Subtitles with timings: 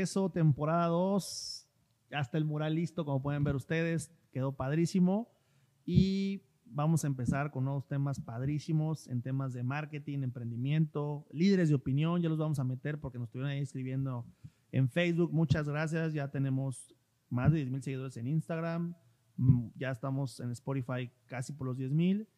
[0.00, 1.68] Eso, temporada 2,
[2.12, 5.28] ya está el mural listo, como pueden ver ustedes, quedó padrísimo
[5.84, 11.74] y vamos a empezar con nuevos temas padrísimos en temas de marketing, emprendimiento, líderes de
[11.74, 14.24] opinión, ya los vamos a meter porque nos estuvieron ahí escribiendo
[14.70, 15.32] en Facebook.
[15.32, 16.94] Muchas gracias, ya tenemos
[17.28, 18.94] más de 10 mil seguidores en Instagram,
[19.36, 22.28] mm, ya estamos en Spotify casi por los 10 mil.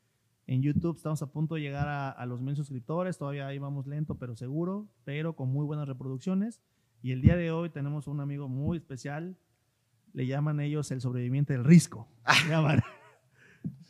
[0.47, 3.87] En YouTube estamos a punto de llegar a, a los mil suscriptores, todavía ahí vamos
[3.87, 6.63] lento pero seguro, pero con muy buenas reproducciones.
[7.03, 9.37] Y el día de hoy tenemos un amigo muy especial.
[10.13, 12.07] Le llaman ellos el sobreviviente del risco.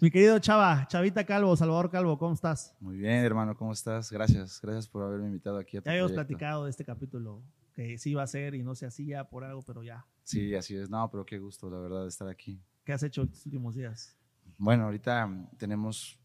[0.01, 2.77] Mi querido Chava, Chavita Calvo, Salvador Calvo, ¿cómo estás?
[2.80, 4.10] Muy bien, hermano, ¿cómo estás?
[4.12, 7.42] Gracias, gracias por haberme invitado aquí a tu Ya habíamos platicado de este capítulo,
[7.74, 10.06] que sí iba a ser y no se hacía por algo, pero ya.
[10.23, 10.88] Sí, así es.
[10.88, 12.62] No, pero qué gusto, la verdad, de estar aquí.
[12.84, 14.16] ¿Qué has hecho estos últimos días?
[14.56, 16.18] Bueno, ahorita tenemos,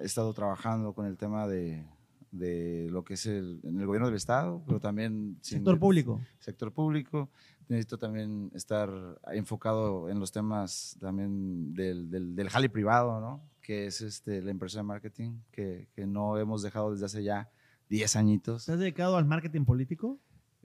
[0.00, 1.86] he estado trabajando con el tema de,
[2.32, 5.38] de lo que es el, en el gobierno del Estado, pero también...
[5.42, 6.20] Sector público.
[6.40, 7.30] Sector público.
[7.68, 8.90] Necesito también estar
[9.32, 13.48] enfocado en los temas también del, del, del jale privado, ¿no?
[13.60, 17.50] Que es este, la empresa de marketing, que, que no hemos dejado desde hace ya
[17.88, 18.62] 10 añitos.
[18.62, 20.18] ¿Estás dedicado al marketing político?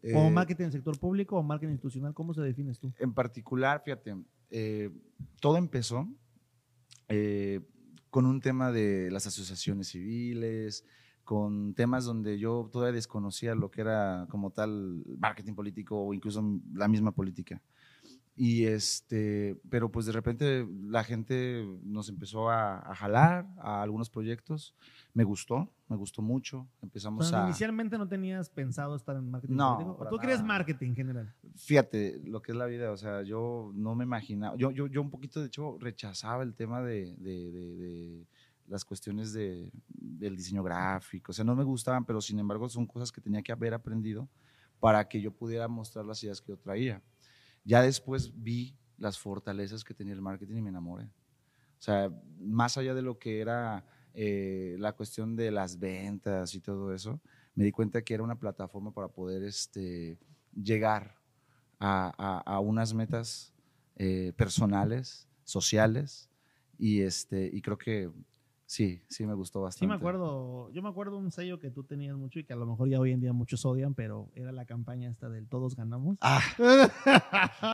[0.04, 2.14] ¿O eh, marketing en sector público o marketing institucional?
[2.14, 2.94] ¿Cómo se defines tú?
[3.00, 4.16] En particular, fíjate,
[4.50, 4.90] eh,
[5.42, 6.08] todo empezó
[7.10, 7.62] eh,
[8.10, 10.86] con un tema de las asociaciones civiles,
[11.28, 16.42] con temas donde yo todavía desconocía lo que era como tal marketing político o incluso
[16.74, 17.62] la misma política.
[18.38, 24.74] Y este, pero pues de repente la gente nos empezó a, jalar a algunos proyectos.
[25.14, 26.66] Me gustó, me gustó mucho.
[26.82, 27.44] Empezamos a.
[27.44, 29.98] Inicialmente no tenías pensado estar en marketing no, político.
[30.06, 31.34] ¿O tú querías marketing en general?
[31.58, 32.94] Fíjate lo que es la vida.
[32.94, 34.56] O sea, yo no me imaginaba.
[34.56, 38.28] Yo, yo, yo un poquito, de hecho, rechazaba el tema de, de, de
[38.68, 42.86] las cuestiones de, del diseño gráfico, o sea, no me gustaban, pero sin embargo son
[42.86, 44.30] cosas que tenía que haber aprendido
[44.80, 47.02] para que yo pudiera mostrar las ideas que yo traía.
[47.64, 51.06] Ya después vi las fortalezas que tenía el marketing y me enamoré.
[51.06, 56.60] O sea, más allá de lo que era eh, la cuestión de las ventas y
[56.60, 57.22] todo eso,
[57.54, 60.18] me di cuenta que era una plataforma para poder este,
[60.54, 61.16] llegar
[61.80, 63.54] a, a, unas metas
[63.96, 66.30] eh, personales, sociales,
[66.80, 68.12] y, este, y creo que
[68.68, 69.86] Sí, sí me gustó bastante.
[69.86, 72.58] Sí me acuerdo, yo me acuerdo un sello que tú tenías mucho y que a
[72.58, 75.78] lo mejor ya hoy en día muchos odian, pero era la campaña esta del todos
[75.78, 76.18] ganamos.
[76.20, 76.42] Ah.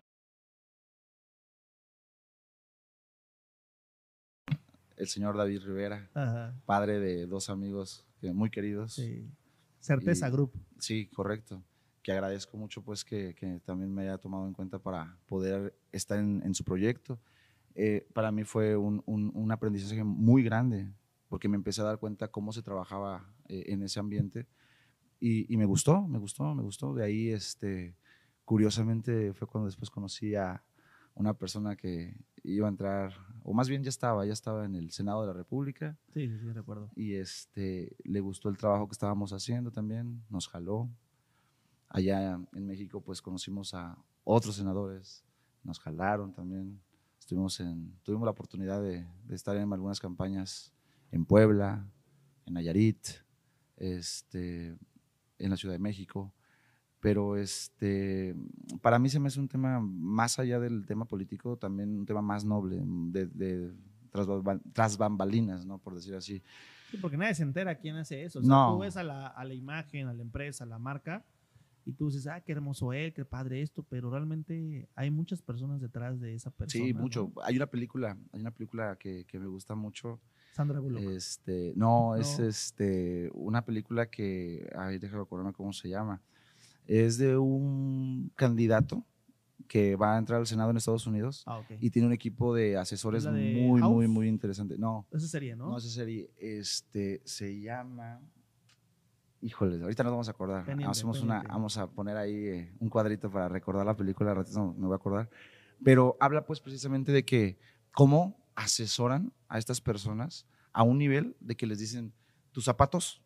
[4.96, 6.12] El señor David Rivera,
[6.66, 8.94] padre de dos amigos muy queridos.
[8.94, 9.28] Sí.
[9.80, 10.54] Certeza Group.
[10.78, 11.64] Sí, correcto.
[12.04, 13.34] Que agradezco mucho pues que,
[13.66, 17.20] también me haya tomado en cuenta para poder estar en su proyecto
[17.76, 20.92] eh, para mí fue un, un, aprendizaje muy grande,
[21.28, 24.48] porque me empecé a dar cuenta cómo se trabajaba eh, en ese ambiente
[25.26, 26.94] y, me gustó, me gustó, me gustó.
[26.94, 27.96] De ahí, este,
[28.44, 30.62] curiosamente, fue cuando después conocí a
[31.16, 34.92] una persona que iba a entrar, o más bien ya estaba, ya estaba en el
[34.92, 35.98] Senado de la República.
[36.14, 36.92] Sí, sí, sí, recuerdo.
[36.94, 40.90] Y este, le gustó el trabajo que estábamos haciendo también, nos jaló.
[41.88, 45.24] Allá en México, pues conocimos a otros senadores,
[45.64, 46.82] nos jalaron también
[47.24, 50.74] Estuvimos en, tuvimos la oportunidad de, estar en algunas campañas
[51.10, 51.88] en Puebla,
[52.46, 53.00] en Nayarit,
[53.78, 54.76] este,
[55.40, 56.34] en la Ciudad de México.
[57.00, 58.36] Pero este,
[58.82, 62.22] para mí se me hace un tema, más allá del tema político, también un tema
[62.22, 63.72] más noble, de,
[64.74, 65.78] tras, bambalinas, ¿no?
[65.78, 66.44] por decir así.
[66.92, 68.42] Sí, porque nadie se entera quién hace eso.
[68.42, 68.74] no.
[68.74, 71.24] Tú ves a la, a la imagen, a la empresa, a la marca,
[71.86, 75.82] y tú dices, ah, qué hermoso él, qué padre esto, pero realmente hay muchas personas
[75.82, 76.86] detrás de esa persona.
[76.86, 77.32] Sí, mucho.
[77.44, 80.20] Hay una película, hay una película que, que me gusta mucho.
[80.54, 81.04] Sandra Bullock.
[81.04, 86.22] Este, no, es este, una película que, ay, déjame acordarme cómo se llama.
[86.86, 89.04] Es de un candidato
[89.68, 92.78] que va a entrar al Senado en Estados Unidos ah, y tiene un equipo de
[92.78, 94.78] asesores muy, muy, muy interesante.
[94.78, 95.08] No.
[95.12, 95.70] Esa serie, ¿no?
[95.70, 98.22] No, esa serie, este, se llama,
[99.44, 100.66] Híjole, ahorita nos vamos a acordar.
[100.88, 104.88] Hacemos una, vamos a poner ahí eh, un cuadrito para recordar la película, ratito me
[104.88, 105.30] voy a acordar.
[105.84, 107.60] Pero habla pues precisamente de que
[107.92, 112.14] cómo asesoran a estas personas a un nivel de que les dicen,
[112.54, 113.22] tus zapatos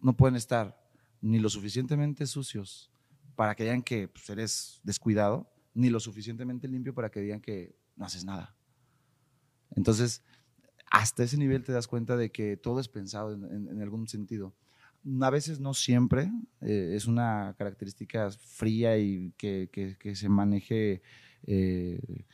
[0.00, 0.80] no pueden estar
[1.20, 2.90] ni lo suficientemente sucios
[3.36, 7.76] para que digan que pues, eres descuidado, ni lo suficientemente limpio para que digan que
[7.94, 8.56] no haces nada.
[9.76, 10.22] Entonces,
[10.90, 14.54] hasta ese nivel te das cuenta de que todo es pensado en algún sentido
[15.20, 21.02] a veces no siempre, eh, es una característica fría y que, que, se maneje
[21.46, 22.24] eh,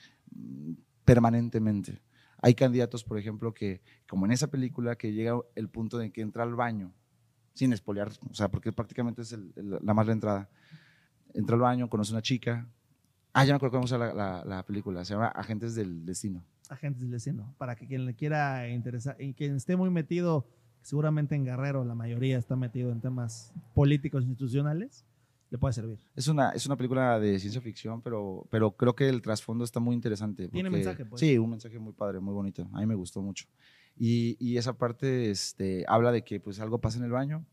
[1.04, 2.02] permanentemente.
[2.42, 6.20] Hay candidatos, por ejemplo, que, como en esa película, que llega el punto de que
[6.20, 6.92] entra al baño,
[7.54, 10.50] sin espolear, o sea, porque prácticamente es la más la entrada.
[11.32, 12.68] entra al baño, conoce a una chica.
[13.32, 15.04] Ah, ya me acuerdo cómo se llama la, la, película.
[15.04, 16.44] Se llama Agentes del Destino.
[16.68, 17.54] Agentes del Destino.
[17.58, 20.46] Para que quien le quiera interesar y quien esté muy metido,
[20.84, 25.04] seguramente en Guerrero la mayoría está metido en temas políticos institucionales,
[25.50, 25.98] le puede servir.
[26.14, 29.80] Es una, es una película de ciencia ficción, pero, pero creo que el trasfondo está
[29.80, 30.48] muy interesante.
[30.48, 31.20] Tiene mensaje, pues.
[31.20, 32.68] Sí, un mensaje muy padre, muy bonito.
[32.72, 33.46] A mí me gustó mucho.
[33.96, 37.46] Y, y esa parte este, habla de que pues algo pasa en el baño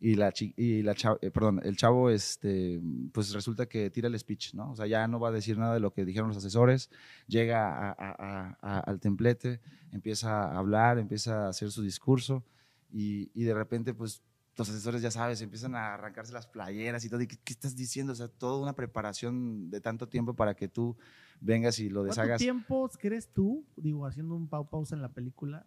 [0.00, 2.82] y la, y la eh, perdón, el chavo este,
[3.12, 4.72] pues resulta que tira el speech, ¿no?
[4.72, 6.90] O sea, ya no va a decir nada de lo que dijeron los asesores,
[7.28, 9.60] llega al templete,
[9.92, 12.44] empieza a hablar, empieza a hacer su discurso
[12.94, 14.22] y, y de repente pues
[14.56, 17.20] los asesores, ya sabes, empiezan a arrancarse las playeras y todo.
[17.20, 18.12] ¿qué, estás diciendo?
[18.12, 20.96] O sea, toda una preparación de tanto tiempo para que tú
[21.40, 22.40] vengas y lo deshagas.
[22.40, 25.66] ¿Cuánto tiempo crees tú, digo, haciendo un pausa en la película,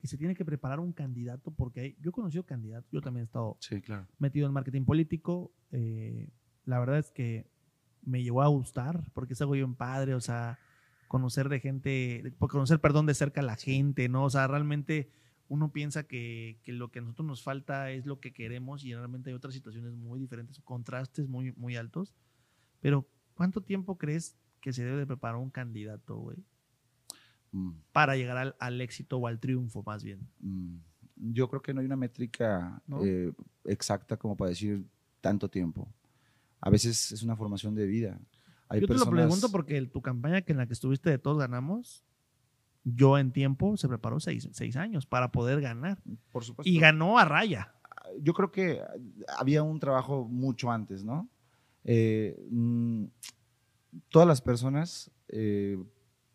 [0.00, 1.50] que se tiene que preparar un candidato?
[1.50, 3.58] Porque yo he conocido candidatos, yo también he estado
[4.18, 5.52] metido en marketing político.
[5.70, 6.30] Eh,
[6.64, 7.50] la verdad es que
[8.02, 10.58] me llegó a gustar, porque es algo bien padre, o sea,
[11.06, 14.24] conocer de gente, conocer, perdón, de cerca a la gente, ¿no?
[14.24, 15.10] O sea, realmente
[15.52, 19.28] uno piensa que, lo que a nosotros nos falta es lo que queremos y realmente
[19.28, 22.14] hay otras situaciones muy diferentes, contrastes muy, muy altos.
[22.80, 26.38] Pero, ¿cuánto tiempo crees que se debe de preparar un candidato, güey?
[27.50, 27.72] Mm.
[27.92, 30.26] Para llegar al, éxito o al triunfo, más bien.
[30.40, 30.76] Mm.
[31.16, 33.30] Yo creo que no hay una métrica eh,
[33.66, 34.86] exacta como para decir
[35.20, 35.86] tanto tiempo.
[36.62, 38.18] A veces es una formación de vida.
[38.80, 42.06] Yo te lo pregunto porque tu campaña que en la que estuviste de Todos Ganamos,
[42.84, 46.02] yo en tiempo se preparó seis, años para poder ganar.
[46.32, 46.68] Por supuesto.
[46.68, 47.74] Y ganó a raya.
[48.20, 48.80] Yo creo que
[49.38, 51.28] había un trabajo mucho antes, ¿no?
[51.84, 53.04] Eh, mm,
[54.08, 55.78] todas las personas eh,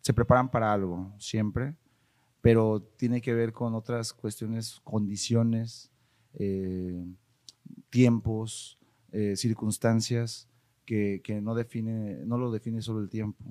[0.00, 1.74] se preparan para algo, siempre,
[2.40, 5.90] pero tiene que ver con otras cuestiones, condiciones,
[6.34, 7.04] eh,
[7.90, 8.76] tiempos,
[9.36, 10.48] circunstancias
[10.84, 13.42] que, que, no, define, no lo define solo el tiempo.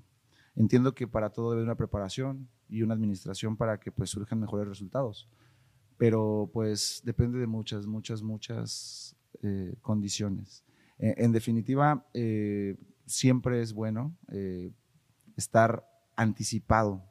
[0.55, 4.39] Entiendo que para todo debe haber una preparación, y una administración para que pues surjan
[4.39, 5.29] mejores resultados.
[5.97, 10.63] Pero pues depende de muchas, muchas, muchas eh, condiciones.
[10.99, 12.75] Eh, en definitiva, eh,
[13.05, 14.15] siempre es bueno
[15.35, 17.03] estar anticipado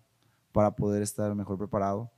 [0.53, 2.13] para poder estar mejor preparado,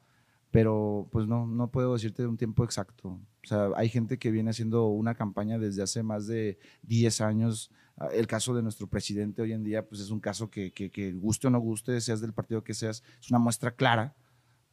[0.50, 3.20] pero pues no, no puedo decirte un tiempo exacto.
[3.48, 7.70] O sea, hay gente que viene haciendo una campaña desde hace más de 10 años
[8.00, 11.12] Ah, el caso de nuestro presidente hoy en día, pues es un caso que, que,
[11.14, 14.14] guste o no guste, seas del partido que seas, es una muestra clara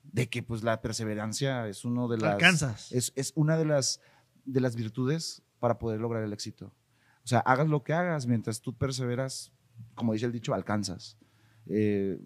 [0.04, 2.36] de que pues la perseverancia es uno de las
[2.92, 4.00] Es, es, una de las
[4.45, 6.68] de las virtudes para poder lograr el éxito.
[7.24, 9.51] O sea, hagas lo que hagas, mientras tú perseveras,
[9.95, 11.18] como dice el dicho, alcanzas.
[11.66, 12.19] Eh,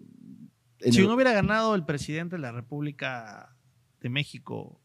[0.90, 3.56] si uno hubiera ganado el presidente de la República
[4.02, 4.82] de México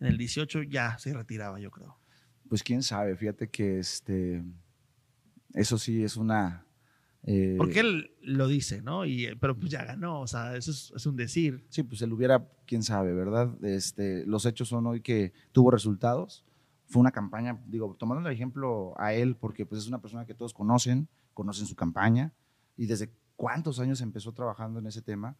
[0.00, 1.98] en el 18, ya se retiraba, yo creo.
[2.48, 4.42] Pues quién sabe, fíjate que este
[5.54, 6.64] eso sí es una...
[7.24, 9.04] Eh, Porque él lo dice, ¿no?
[9.04, 11.66] Y, pero pues ya ganó, o sea, eso es, un decir.
[11.68, 13.52] Sí, pues él hubiera, quién sabe, ¿verdad?
[13.64, 16.46] Este, los hechos son hoy que tuvo resultados.
[16.86, 20.34] Fue una campaña, digo, tomando el ejemplo a él, porque pues es una persona que
[20.34, 22.32] todos conocen, conocen su campaña,
[22.76, 25.36] y desde cuántos años empezó trabajando en ese tema.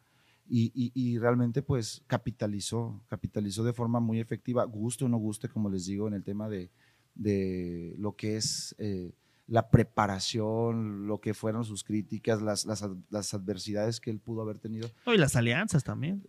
[0.51, 5.69] Y, y, realmente pues capitalizó, capitalizó de forma muy efectiva, guste o no guste, como
[5.69, 6.71] les digo, en el tema de,
[7.15, 9.13] de lo que es eh,
[9.47, 14.89] la preparación, lo que fueron sus críticas, las, las, adversidades que él pudo haber tenido.
[15.07, 16.23] y las alianzas también.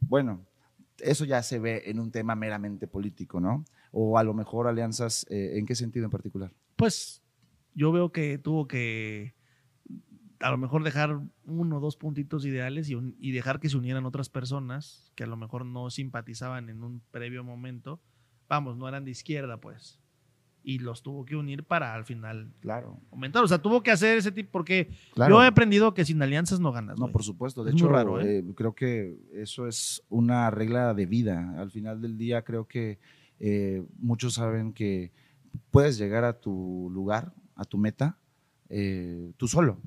[0.00, 0.46] Bueno,
[0.98, 3.64] eso ya se ve en un tema meramente político, ¿no?
[3.92, 6.52] O a lo mejor alianzas, eh, ¿en qué sentido en particular?
[6.76, 7.22] Pues
[7.74, 9.34] yo veo que tuvo que
[10.40, 14.06] a lo mejor dejar uno o dos puntitos ideales y, y, dejar que se unieran
[14.06, 18.00] otras personas que a lo mejor no simpatizaban en un previo momento.
[18.48, 20.00] Vamos, no eran de izquierda, pues
[20.62, 23.00] y los tuvo que unir para al final claro.
[23.10, 23.42] aumentar.
[23.42, 26.72] O sea, tuvo que hacer ese tipo, porque yo he aprendido que sin alianzas no
[26.72, 26.98] ganas.
[26.98, 27.64] No, por supuesto.
[27.64, 28.38] De hecho, raro, ¿eh?
[28.38, 31.54] Eh, creo que eso es una regla de vida.
[31.58, 32.98] Al final del día, creo que
[33.38, 35.12] eh, muchos saben que
[35.70, 38.18] puedes llegar a tu lugar, a tu meta,
[39.36, 39.80] tú solo.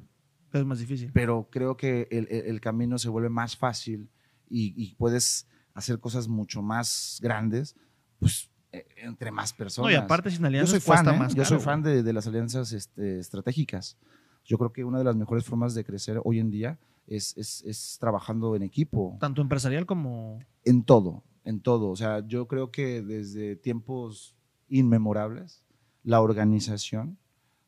[0.54, 1.12] Es más difícil.
[1.14, 4.10] Pero creo que el, camino se vuelve más fácil
[4.50, 7.76] y, y puedes hacer cosas mucho más grandes,
[8.20, 9.88] pues eh, entre más personas.
[9.88, 11.28] No, y aparte sin alianzas yo soy fan, ¿eh?
[11.36, 13.98] Yo soy fan de, las alianzas este, estratégicas.
[14.46, 17.98] Yo creo que una de las mejores formas de crecer hoy en día es, es,
[18.00, 19.16] trabajando en equipo.
[19.20, 20.40] Tanto empresarial como...
[20.66, 21.90] En todo, en todo.
[21.90, 24.36] O sea, yo creo que desde tiempos
[24.70, 25.64] inmemorables,
[26.04, 27.20] la organización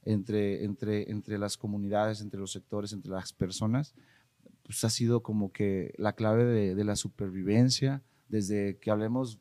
[0.06, 3.94] entre, entre, entre las comunidades, entre los sectores, entre las personas,
[4.64, 9.40] pues ha sido como que la clave de, de la supervivencia, desde que hablemos,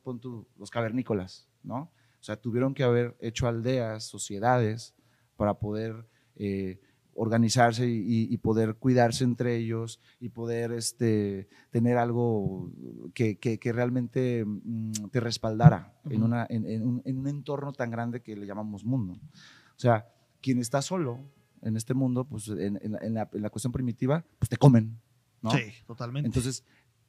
[0.57, 1.91] los cavernícolas, ¿no?
[2.19, 4.95] O sea, tuvieron que haber hecho aldeas, sociedades,
[5.35, 6.79] para poder eh,
[7.13, 12.71] organizarse y, poder cuidarse entre ellos y poder este, tener algo
[13.13, 18.35] que, realmente mm, te respaldara en, una, en, un, en, un, entorno tan grande que
[18.35, 19.13] le llamamos mundo.
[19.13, 20.07] O sea,
[20.45, 21.17] quien está solo
[21.63, 22.79] en este mundo, pues en,
[23.15, 25.01] la, la, cuestión primitiva, pues te comen.
[25.41, 25.49] ¿no?
[25.49, 26.27] Sí, totalmente.
[26.27, 26.63] Entonces,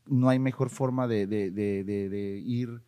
[0.06, 2.80] no hay mejor forma de, de, de, ir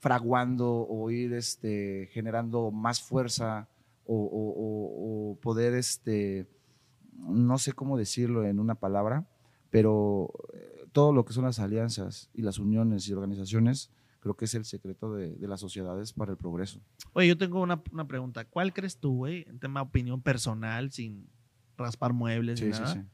[0.00, 3.70] fraguando o ir este, generando más fuerza
[4.04, 6.46] o, poder, este,
[7.14, 9.26] no sé cómo decirlo en una palabra,
[9.70, 13.90] pero eh, todo lo que son las alianzas y las uniones y organizaciones,
[14.24, 16.80] creo que es el secreto de, las sociedades para el progreso.
[17.12, 18.46] Oye, yo tengo una, pregunta.
[18.46, 21.28] ¿Cuál crees tú, güey, en tema de opinión personal, sin
[21.76, 22.86] raspar muebles sí, nada?
[22.86, 23.06] Sí, sí.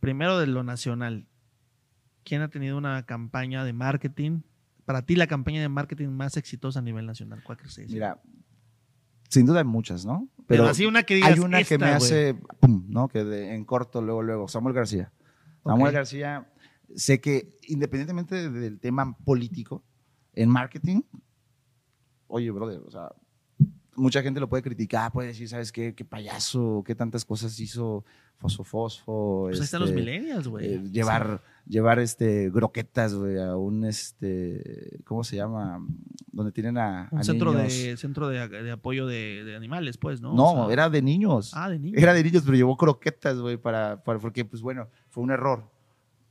[0.00, 1.28] Primero de lo nacional.
[2.24, 4.40] ¿Quién ha tenido una campaña de marketing?
[4.84, 7.78] Para ti, la campaña de marketing más exitosa a nivel nacional, ¿cuál crees?
[7.88, 8.20] Mira,
[9.28, 10.28] sin duda hay muchas, ¿no?
[10.48, 13.06] Pero, así una que digas, Hay una que me hace, pum, ¿no?
[13.06, 15.12] Que en corto, luego, luego, Samuel García.
[15.64, 16.48] Samuel García,
[16.94, 19.82] sé que independientemente del tema político,
[20.32, 21.02] en marketing,
[22.26, 23.12] oye, brother, o sea,
[23.96, 25.94] mucha gente lo puede criticar, puede decir, ¿sabes qué?
[25.94, 28.04] Qué payaso, qué tantas cosas hizo
[28.36, 29.46] Fosfo Fosfo.
[29.48, 30.74] Pues están los este, millennials, güey.
[30.74, 35.86] Eh, llevar, llevar este, groquetas, güey, a un, este, ¿cómo se llama?
[36.32, 40.34] Donde tienen a, Un centro, de, centro de, apoyo de, animales, pues, ¿no?
[40.34, 41.52] No, era de niños.
[41.54, 42.02] Ah, de niños.
[42.02, 45.70] Era de niños, pero llevó croquetas, güey, para, para, porque, pues bueno, fue un error.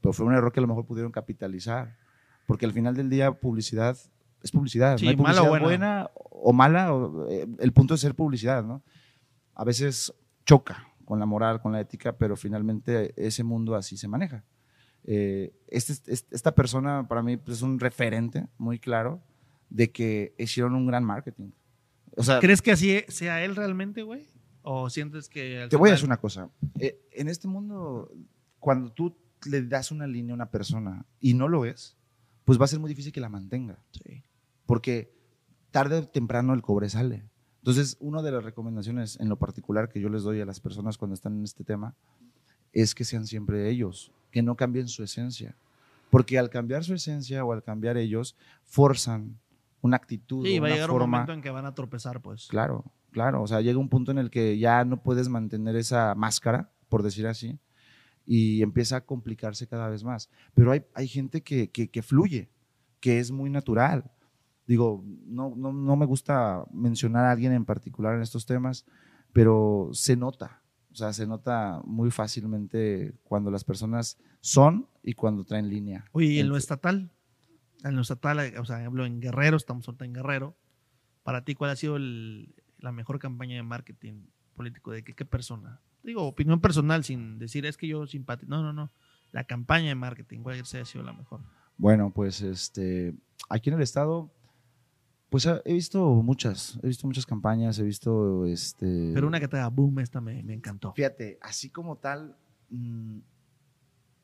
[0.03, 1.97] Pero fue un error que a lo mejor pudieron capitalizar.
[2.45, 3.97] Porque al final del día, publicidad
[4.43, 4.99] es publicidad.
[5.01, 6.11] no hay publicidad buena.
[6.13, 6.91] o mala,
[7.29, 8.83] eh, el punto es ser publicidad, ¿no?
[9.55, 10.13] A veces
[10.45, 14.43] choca con la moral, con la ética, pero finalmente ese mundo así se maneja.
[15.05, 19.21] Eh, este, este, esta persona para mí pues, es un referente muy claro
[19.69, 21.51] de que hicieron un gran marketing.
[22.15, 24.27] O sea, ¿Crees que así sea él realmente, güey?
[24.61, 25.67] ¿O sientes que...
[25.69, 26.49] Te voy a decir una cosa.
[26.79, 28.11] Eh, en este mundo,
[28.59, 31.97] cuando tú le das una línea a una persona y no lo es,
[32.45, 33.79] pues va a ser muy difícil que la mantenga.
[33.91, 34.23] Sí
[34.65, 35.13] porque
[35.71, 37.25] tarde o temprano el cobre sale.
[37.59, 40.97] Entonces, una de las recomendaciones en lo particular que yo les doy a las personas
[40.97, 41.95] cuando están en este tema
[42.73, 45.55] es que sean siempre ellos, que no cambien su esencia.
[46.09, 49.39] Porque al cambiar su esencia o al cambiar ellos, forzan
[49.81, 50.45] una actitud.
[50.45, 52.47] Sí, va a llegar un momento en que van a tropezar, pues.
[52.47, 53.41] Claro, claro.
[53.41, 57.01] O sea, llega un punto en el que ya no puedes mantener esa máscara, por
[57.01, 57.59] decir así,
[58.25, 60.29] y empieza a complicarse cada vez más.
[60.53, 62.49] Pero hay, hay gente que, que, que fluye,
[62.99, 64.11] que es muy natural
[64.65, 68.85] digo, no, no, no me gusta mencionar a alguien en particular en estos temas,
[69.33, 70.61] pero se nota,
[70.91, 76.05] o sea, se nota muy fácilmente cuando las personas son y cuando traen línea.
[76.11, 77.11] Oye, ¿y en lo estatal?
[77.83, 80.55] En lo estatal, o sea, hablo en Guerrero, estamos ahorita en Guerrero.
[81.23, 84.91] Para ti, ¿cuál ha sido la mejor campaña de marketing político?
[84.91, 85.81] ¿De qué, qué persona?
[86.03, 88.49] Digo, opinión personal, sin decir es que yo simpatizo.
[88.49, 88.91] No, no, no.
[89.31, 91.41] La campaña de marketing, ¿cuál ha sido la mejor?
[91.77, 93.15] Bueno, pues este,
[93.49, 94.31] aquí en el estado
[95.33, 99.09] pues he visto muchas, he visto muchas campañas, he visto este...
[99.15, 100.93] Pero una que te da boom, esta me, encantó.
[100.93, 102.37] Fíjate, así como tal,
[102.69, 103.17] mm,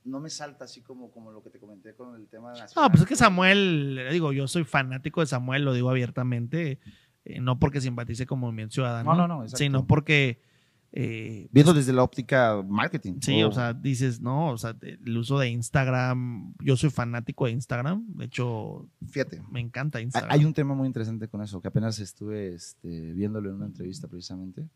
[0.04, 2.90] no me salta así como, como lo que te comenté con el tema de No,
[2.90, 6.80] pues es que Samuel, le digo, yo soy fanático de Samuel, lo digo abiertamente,
[7.26, 10.44] eh, no porque simpatice como movimiento ciudadano, no, no, no, sino porque
[10.92, 13.20] eh, Viendo desde la óptica marketing.
[13.22, 17.52] Sí, o sea, dices, no, o sea, el uso de Instagram, yo soy fanático de
[17.52, 20.32] Instagram, de hecho, fíjate, me encanta Instagram.
[20.32, 24.08] Hay un tema muy interesante con eso, que apenas estuve este, viéndolo en una entrevista
[24.08, 24.68] precisamente.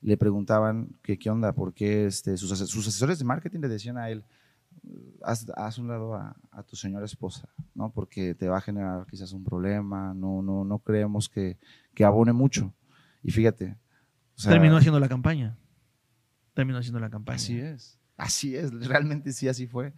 [0.00, 4.24] Le preguntaban que qué onda, porque este, sus, asesores de marketing le decían a él,
[5.22, 6.34] haz, un lado a,
[6.66, 7.90] tu señora esposa, ¿no?
[7.90, 11.56] Porque te va a generar quizás un problema, no, no, no creemos que,
[11.94, 12.74] que abone mucho.
[13.22, 13.76] Y fíjate,
[14.36, 15.56] Terminó haciendo la campaña.
[16.54, 17.36] Terminó haciendo la campaña.
[17.36, 17.98] Así es.
[18.16, 18.72] Así es.
[18.86, 19.92] Realmente sí, así fue.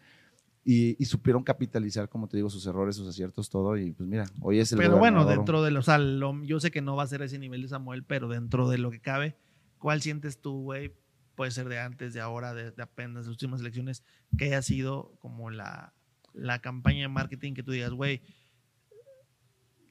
[0.66, 3.76] Y, supieron capitalizar, como te digo, sus errores, sus aciertos, todo.
[3.76, 4.78] Y pues mira, hoy es el.
[4.78, 5.80] Pero bueno, dentro de lo.
[5.80, 5.98] O sea,
[6.42, 8.90] yo sé que no va a ser ese nivel de Samuel, pero dentro de lo
[8.90, 9.36] que cabe,
[9.78, 10.94] ¿cuál sientes tú, güey?
[11.34, 14.04] Puede ser de antes, de ahora, de, apenas las últimas elecciones,
[14.38, 15.92] que haya sido como la,
[16.32, 18.22] la campaña de marketing que tú digas, güey,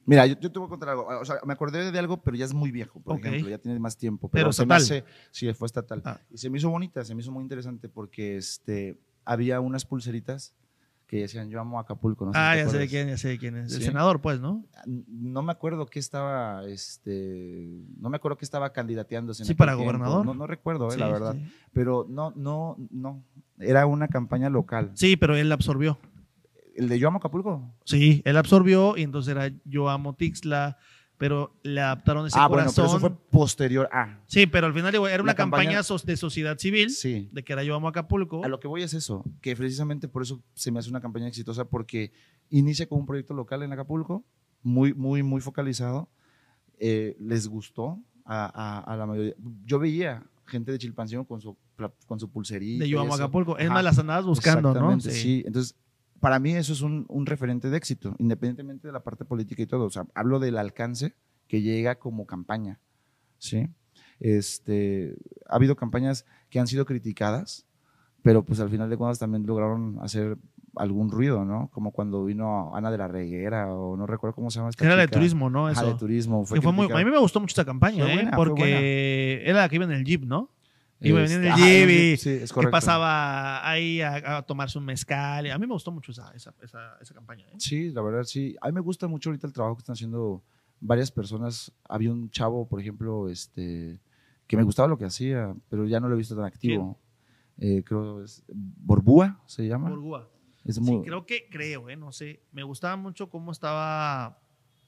[0.06, 1.06] Mira, yo, te voy a contar algo.
[1.06, 3.78] O sea, me acordé de algo, pero ya es muy viejo, por ejemplo, ya tiene
[3.78, 4.28] más tiempo.
[4.28, 6.02] Pero, se me hace, sí, fue estatal.
[6.04, 6.20] Ah.
[6.30, 10.54] Y se me hizo bonita, se me hizo muy interesante porque este, había unas pulseritas
[11.06, 12.24] que decían yo amo Acapulco.
[12.24, 13.74] No ah, ya sé de quién, ya sé de quién es.
[13.74, 14.64] El senador, pues, ¿no?
[14.86, 17.68] No me acuerdo qué estaba, este,
[17.98, 19.44] no me acuerdo qué estaba candidateándose.
[19.44, 20.24] Sí, para gobernador.
[20.24, 21.36] No, no recuerdo, eh, la verdad.
[21.72, 23.22] Pero no, no, no.
[23.58, 24.90] Era una campaña local.
[24.94, 25.98] Sí, pero él la absorbió
[26.76, 27.74] el de Yo Amo Acapulco.
[27.84, 30.78] Sí, él absorbió y entonces era Yo Amo Tixla,
[31.16, 32.74] pero le adaptaron ese ah, corazón.
[32.74, 34.20] Bueno, pero eso fue posterior a.
[34.26, 37.28] Sí, pero al final era una campaña, de sociedad civil, sí.
[37.32, 38.44] de que era Yo Amo Acapulco.
[38.44, 41.28] A lo que voy es eso, que precisamente por eso se me hace una campaña
[41.28, 42.12] exitosa, porque
[42.50, 44.24] inicia con un proyecto local en Acapulco,
[44.62, 46.08] muy, muy, muy focalizado.
[46.78, 49.34] Eh, les gustó a, a, la mayoría.
[49.64, 51.56] Yo veía gente de Chilpancingo con su,
[52.06, 52.84] con su pulserita.
[52.84, 53.56] De Yo Amo Acapulco.
[53.56, 54.98] Es más, las andadas buscando, ¿no?
[55.00, 55.10] Sí.
[55.10, 55.42] sí.
[55.46, 55.76] Entonces,
[56.20, 59.66] para mí eso es un, un, referente de éxito, independientemente de la parte política y
[59.66, 59.84] todo.
[59.84, 61.14] O sea, hablo del alcance
[61.48, 62.80] que llega como campaña,
[63.38, 63.68] ¿sí?
[64.20, 65.16] Este,
[65.48, 67.66] ha habido campañas que han sido criticadas,
[68.22, 70.38] pero pues al final de cuentas también lograron hacer
[70.76, 71.68] algún ruido, ¿no?
[71.72, 74.96] Como cuando vino Ana de la Reguera o no recuerdo cómo se llama esta Era
[74.96, 75.68] de turismo, ¿no?
[75.68, 75.86] Eso.
[75.86, 76.44] de turismo.
[76.46, 78.30] Fue muy, a mí me gustó mucho esta campaña, ¿eh?
[78.34, 80.50] porque era la que iba en el Jeep, ¿no?
[81.00, 85.50] Iba en el Jeep y que pasaba ahí a, tomarse un mezcal.
[85.50, 87.46] A mí me gustó mucho esa, esa, esa, campaña.
[87.48, 87.56] ¿eh?
[87.58, 88.56] Sí, la verdad sí.
[88.60, 90.42] A mí me gusta mucho ahorita el trabajo que están haciendo
[90.80, 91.72] varias personas.
[91.88, 94.00] Había un chavo, por ejemplo, este,
[94.46, 96.98] que me gustaba lo que hacía, pero ya no lo he visto tan activo.
[97.58, 99.90] Eh, creo es Borbúa, se llama.
[99.90, 100.30] Borbúa.
[100.66, 102.40] Sí, creo que, creo, eh, no sé.
[102.50, 104.40] Me gustaba mucho cómo estaba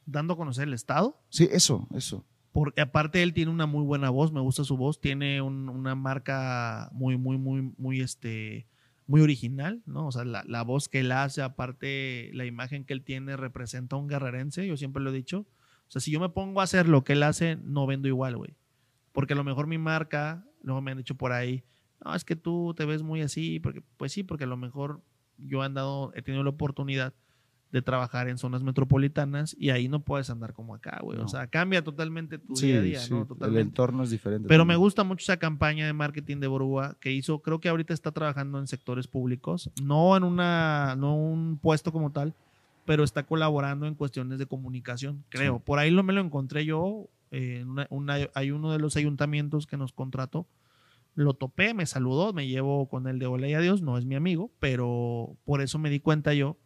[0.07, 1.21] dando a conocer el Estado.
[1.29, 2.25] Sí, eso, eso.
[2.57, 6.89] Porque aparte él tiene una muy buena voz, me gusta su voz, tiene una marca
[6.91, 8.67] muy, muy, muy, muy, este,
[9.07, 10.07] muy original, ¿no?
[10.07, 13.97] O sea, la, la, voz que él hace, aparte la imagen que él tiene representa
[13.97, 15.41] a un guerrerense, yo siempre lo he dicho.
[15.41, 18.39] O sea, si yo me pongo a hacer lo que él hace, no vendo igual,
[18.39, 18.57] güey.
[19.13, 21.63] Porque a lo mejor mi marca, luego me han dicho por ahí,
[22.03, 25.03] no, es que tú te ves muy así, porque, pues sí, porque a lo mejor
[25.37, 27.13] yo he andado, he tenido la oportunidad
[27.73, 31.19] de trabajar en zonas metropolitanas y ahí no puedes andar como acá, güey.
[31.19, 33.27] O sea, cambia totalmente tu día a día, ¿no?
[33.27, 33.61] Totalmente.
[33.61, 34.49] El entorno es diferente.
[34.49, 37.93] Pero me gusta mucho esa campaña de marketing de Borúa que hizo, creo que ahorita
[37.93, 42.35] está trabajando en sectores públicos, no en una, no un puesto como tal,
[42.85, 45.59] pero está colaborando en cuestiones de comunicación, creo.
[45.59, 47.65] Por ahí lo, me lo encontré yo, eh,
[48.35, 50.47] hay uno de los ayuntamientos que nos contrató
[51.17, 54.15] lo topé, me saludó, me llevo con él de hola y adiós, no es mi
[54.15, 56.59] amigo, pero por eso me di cuenta yo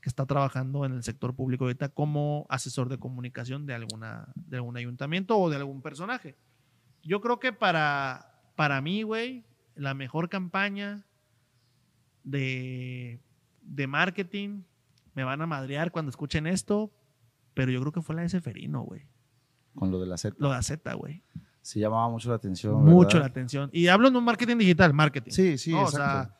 [0.00, 4.56] que está trabajando en el sector público ahorita como asesor de comunicación de, alguna, de
[4.56, 6.36] algún ayuntamiento o de algún personaje.
[7.02, 11.06] Yo creo que para, para mí, güey, la mejor campaña
[12.24, 13.20] de,
[13.62, 14.62] de marketing,
[15.14, 16.92] me van a madrear cuando escuchen esto,
[17.54, 19.06] pero yo creo que fue la de Seferino, güey.
[19.74, 20.36] Con lo de la Z.
[20.38, 21.22] Lo de la Z, güey
[21.68, 22.82] se llamaba mucho la atención.
[22.82, 23.68] Mucho la atención.
[23.74, 25.30] Y hablo de un marketing digital, marketing.
[25.30, 25.96] Sí, sí, exacto.
[25.96, 26.34] O sea,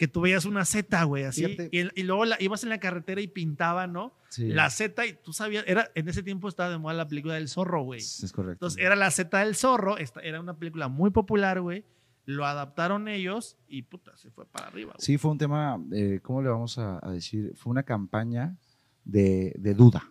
[0.00, 1.58] que tú veías una Z, güey, así.
[1.70, 4.14] Y, luego ibas en la carretera y pintaba, ¿no?
[4.30, 4.48] Sí.
[4.48, 7.50] La Z, y tú sabías, era, en ese tiempo estaba de moda la película del
[7.50, 8.00] zorro, güey.
[8.00, 8.52] Es correcto.
[8.64, 11.84] Entonces era la Z del zorro, esta, era una película muy popular, güey.
[12.24, 14.94] Lo adaptaron ellos y puta, se fue para arriba.
[14.96, 17.52] Sí, fue un tema, eh, ¿cómo le vamos a, decir?
[17.56, 18.56] Fue una campaña
[19.04, 20.10] de, de duda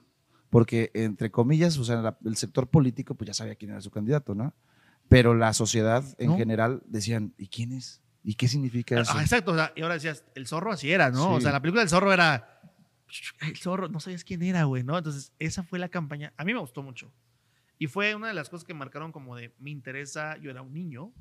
[0.52, 4.36] porque entre comillas, o sea, el sector político pues ya sabía quién era su candidato,
[4.36, 4.54] ¿no?
[5.08, 8.04] Pero la sociedad en general decían, ¿y quién es?
[8.24, 9.20] ¿Y qué significa ah, eso?
[9.20, 11.36] exacto, y ahora decías, el zorro así era, ¿no?
[11.36, 12.62] O sea, la película del zorro era,
[13.42, 14.98] el zorro, no sabías quién era, güey, ¿no?
[14.98, 17.12] Entonces, esa fue la campaña, a mí me gustó mucho.
[17.82, 20.74] Y fue una de las cosas que marcaron como de, me interesa, yo era un
[20.74, 21.14] niño.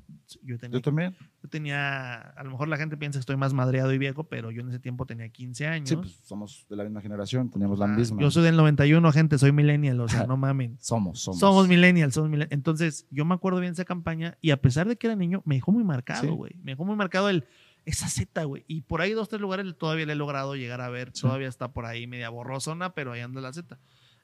[0.43, 1.15] Yo, tenía, también?
[1.41, 4.51] Yo tenía, a lo mejor la gente piensa que estoy más madreado y viejo, pero
[4.51, 5.87] yo en ese tiempo tenía 15 años.
[5.87, 8.21] Sí, pues somos de la misma generación, teníamos la misma.
[8.21, 10.75] Yo soy del 91, gente, soy millennial, o sea, no mamen.
[10.81, 11.39] somos, somos.
[11.39, 12.51] Somos millennials, somos millennials.
[12.51, 15.41] Entonces, yo me acuerdo bien de esa campaña y a pesar de que era niño,
[15.45, 16.55] me dejó muy marcado, güey.
[16.61, 17.45] Me dejó muy marcado el,
[17.85, 18.65] esa Z, güey.
[18.67, 21.13] Y por ahí dos, tres lugares todavía le he logrado llegar a ver.
[21.13, 23.79] Todavía está por ahí media borrosona, pero ahí anda la Z.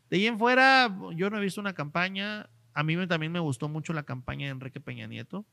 [0.10, 3.70] De ahí en fuera, yo no he visto una campaña a mí también me gustó
[3.70, 5.46] mucho la campaña de Enrique Peña Nieto.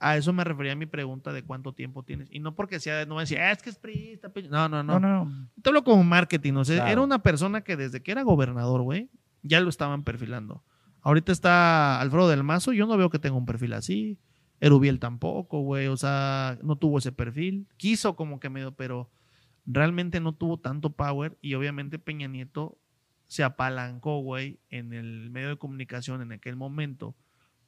[0.00, 2.28] A eso me refería a mi pregunta de cuánto tiempo tienes.
[2.32, 4.32] Y no porque sea, no me decía, ah, es que es prista.
[4.50, 4.98] No, no, no.
[4.98, 5.50] no, no.
[5.62, 6.54] Te hablo como marketing.
[6.54, 9.10] O sea, era una persona que desde que era gobernador, güey,
[9.42, 10.64] ya lo estaban perfilando.
[11.02, 14.18] Ahorita está Alfredo del Mazo, yo no veo que tenga un perfil así.
[14.60, 15.88] Erubiel tampoco, güey.
[15.88, 17.68] O sea, no tuvo ese perfil.
[17.76, 19.10] Quiso como que medio, pero
[19.66, 21.36] realmente no tuvo tanto power.
[21.42, 22.78] Y obviamente Peña Nieto
[23.26, 27.16] se apalancó, güey, en el medio de comunicación en aquel momento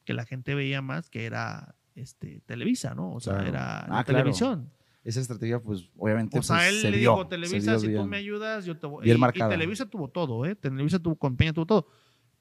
[0.05, 3.13] que la gente veía más, que era este, Televisa, ¿no?
[3.13, 4.71] O sea, era la ah, televisión.
[5.03, 6.39] Esa estrategia, pues, obviamente.
[6.39, 9.09] O sea, pues, él le dijo, Televisa, si tú me ayudas, yo te voy.
[9.09, 10.55] Y, y, Televisa tuvo todo, ¿eh?
[10.55, 11.89] Televisa tuvo, con Peña tuvo todo.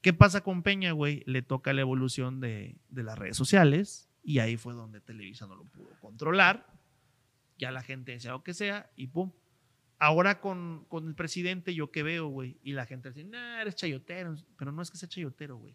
[0.00, 1.22] ¿Qué pasa con Peña, güey?
[1.26, 5.56] Le toca la evolución de, de las redes sociales y ahí fue donde Televisa no
[5.56, 6.66] lo pudo controlar.
[7.58, 9.32] Ya la gente decía lo que sea y pum,
[9.98, 13.76] Ahora con, con el presidente, yo que veo, güey, y la gente dice, nah, eres
[13.76, 15.74] chayotero, pero no es que sea chayotero, güey.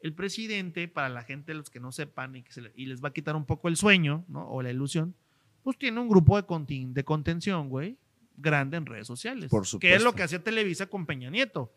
[0.00, 3.08] El presidente, para la gente, los que no sepan y, que se y les va
[3.08, 4.48] a quitar un poco el sueño, ¿no?
[4.48, 5.14] O la ilusión,
[5.62, 7.98] pues tiene un grupo de, de contención, güey,
[8.36, 9.50] grande en redes sociales.
[9.50, 9.78] Por supuesto.
[9.78, 11.72] Que es lo que hacía Televisa con Peña Nieto.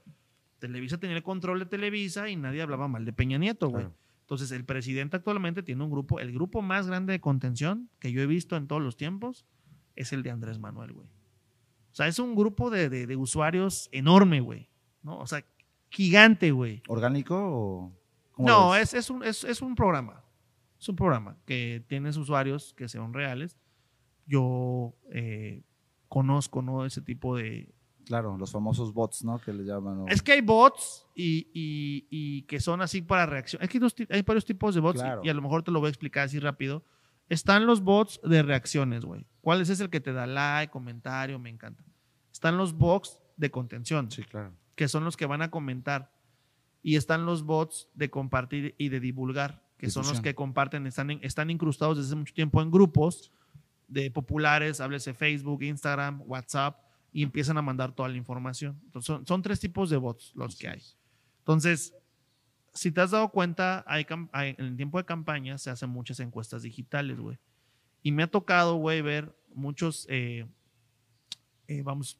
[0.59, 3.87] Televisa tenía el control de Televisa y nadie hablaba mal de Peña Nieto, güey.
[4.21, 8.21] Entonces, el presidente actualmente tiene un grupo, el grupo más grande de contención que yo
[8.21, 9.45] he visto en todos los tiempos
[9.95, 11.07] es el de Andrés Manuel, güey.
[11.97, 14.69] O sea, es un grupo de, usuarios enorme, güey.
[15.01, 15.17] ¿no?
[15.17, 15.43] O sea,
[15.89, 16.83] gigante, güey.
[16.87, 17.91] ¿Orgánico o...?
[18.37, 20.23] No, es, es, un, es, un programa.
[20.79, 23.57] Es un programa que tiene usuarios que sean reales.
[24.27, 25.63] Yo eh,
[26.07, 26.85] conozco, ¿no?
[26.85, 27.73] Ese tipo de,
[28.05, 29.39] Claro, los famosos bots, ¿no?
[29.39, 30.05] Que le llaman.
[30.07, 33.63] Es que hay bots y, que son así para reacción.
[33.63, 33.79] Es que
[34.11, 36.37] hay, varios tipos de bots y, a lo mejor te lo voy a explicar así
[36.37, 36.85] rápido.
[37.27, 39.25] Están los bots de reacciones, güey.
[39.41, 41.39] ¿Cuál es el que te da like, comentario?
[41.39, 41.86] Me encanta.
[42.37, 44.11] Están los bots de contención.
[44.11, 44.53] Sí, claro.
[44.75, 46.13] Que son los que van a comentar.
[46.83, 51.09] Y están los bots de compartir y de divulgar, que son los que comparten, están,
[51.23, 53.31] están incrustados desde hace mucho tiempo en grupos
[53.87, 56.79] de populares, háblese Facebook, Instagram, WhatsApp
[57.11, 58.79] y empiezan a mandar toda la información.
[58.85, 60.83] Entonces, son, tres tipos de bots los que hay.
[61.39, 61.95] Entonces,
[62.71, 64.05] si te has dado cuenta, hay,
[64.59, 67.39] en el tiempo de campaña se hacen muchas encuestas digitales, güey.
[68.03, 70.45] Y me ha tocado, güey, ver muchos, eh,
[71.67, 72.19] eh, vamos,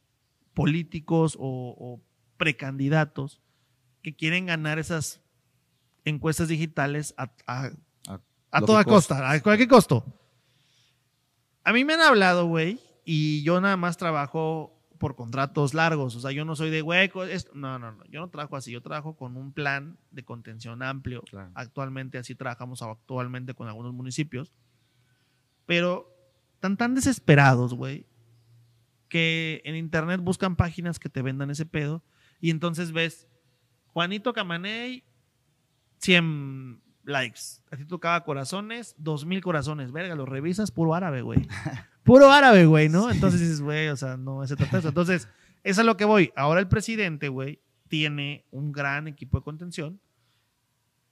[0.58, 2.02] políticos o,
[2.38, 3.42] precandidatos
[4.02, 5.22] que quieren ganar esas
[6.04, 10.04] encuestas digitales a, a toda costa, a cualquier costo.
[11.64, 16.16] A mí me han hablado, güey, y yo nada más trabajo por contratos largos.
[16.16, 17.24] O sea, yo no soy de hueco.
[17.54, 18.04] No, no, no.
[18.06, 18.72] Yo no trabajo así.
[18.72, 21.24] Yo trabajo con un plan de contención amplio.
[21.54, 24.54] Actualmente así trabajamos actualmente con algunos municipios.
[25.68, 26.12] Pero
[26.56, 28.08] están tan desesperados, güey,
[29.10, 32.04] que en internet buscan páginas que te vendan ese pedo.
[32.40, 33.28] Y entonces ves
[33.88, 35.04] Juanito Camaney,
[36.00, 37.42] 100 likes.
[37.72, 39.92] A ti tocaba corazones, 2000 corazones.
[39.92, 41.42] Verga, lo revisas puro árabe, güey.
[42.04, 43.10] puro árabe, güey, ¿no?
[43.10, 44.90] Entonces dices, güey, o sea, no se trata de eso.
[44.90, 45.32] Entonces, eso
[45.64, 46.32] es a lo que voy.
[46.36, 50.00] Ahora el presidente, güey, tiene un gran equipo de contención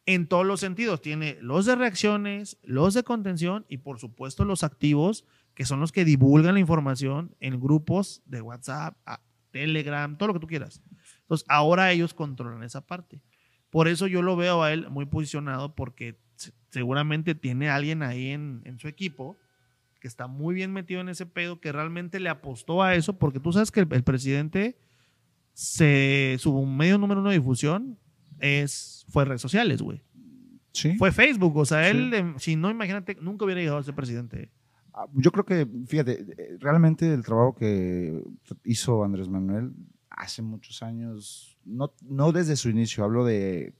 [0.05, 1.01] en todos los sentidos.
[1.01, 5.91] Tiene los de reacciones, los de contención y, por supuesto, los activos, que son los
[5.91, 8.97] que divulgan la información en grupos de WhatsApp,
[9.51, 10.81] Telegram, todo lo que tú quieras.
[11.21, 13.21] Entonces, ahora ellos controlan esa parte.
[13.69, 16.19] Por eso yo lo veo a él muy posicionado, porque
[16.69, 19.37] seguramente tiene alguien ahí en, en su equipo
[20.05, 23.39] que está muy bien metido en ese pedo, que realmente le apostó a eso, porque
[23.39, 24.77] tú sabes que el, presidente,
[25.53, 27.97] se, su medio número uno de difusión
[28.39, 30.03] es, fue redes sociales, güey.
[30.73, 30.95] Sí.
[30.97, 34.51] Fue Facebook, o sea, él, si no, imagínate, nunca hubiera llegado a ser presidente.
[34.97, 36.25] Ah, yo creo que, fíjate,
[36.59, 38.23] realmente el trabajo que
[38.63, 39.73] hizo Andrés Manuel
[40.09, 43.73] hace muchos años, no, no desde su inicio, hablo de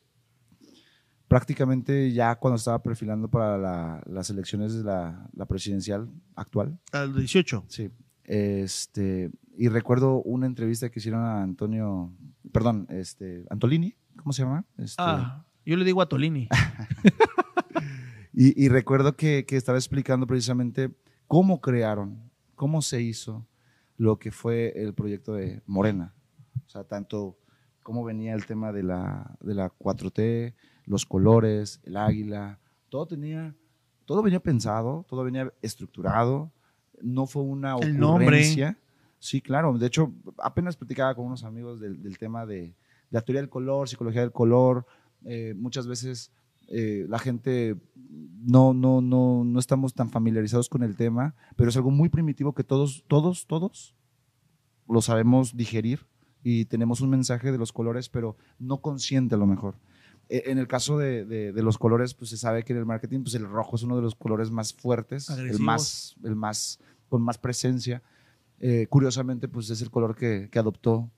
[1.30, 6.78] prácticamente ya cuando estaba perfilando para las elecciones de la, presidencial actual.
[6.91, 7.63] Al 18.
[7.69, 7.89] Sí.
[8.25, 12.13] Este, y recuerdo una entrevista que hicieron a Antonio,
[12.51, 14.65] perdón, este, Antolini, ¿cómo se llama?
[14.78, 16.49] Este, ah, yo le digo a Tolini.
[18.34, 20.91] y, recuerdo que, que, estaba explicando precisamente
[21.27, 23.45] cómo crearon, cómo se hizo
[23.97, 26.13] lo que fue el proyecto de Morena.
[26.65, 27.38] O sea, tanto
[27.83, 32.59] cómo venía el tema de la, de la 4T, los colores, el águila,
[32.89, 33.55] todo tenía,
[34.05, 36.51] todo venía pensado, todo venía estructurado,
[37.01, 38.77] no fue una el ocurrencia.
[39.19, 42.75] Sí, claro, de hecho, apenas platicaba con unos amigos del, tema de,
[43.09, 44.85] la teoría del color, psicología del color,
[45.23, 46.31] eh, muchas veces
[46.67, 47.75] eh, la gente
[48.45, 52.54] no, no, no, no estamos tan familiarizados con el tema, pero es algo muy primitivo
[52.54, 53.95] que todos, todos, todos
[54.88, 56.06] lo sabemos digerir
[56.43, 59.75] y tenemos un mensaje de los colores, pero no consciente a lo mejor.
[60.30, 63.21] E, en el caso de, de, los colores, pues se sabe que en el marketing,
[63.21, 67.21] pues el rojo es uno de los colores más fuertes, el más, el más, con
[67.21, 68.04] más presencia.
[68.60, 71.10] Eh, curiosamente, pues es el color que, que adoptó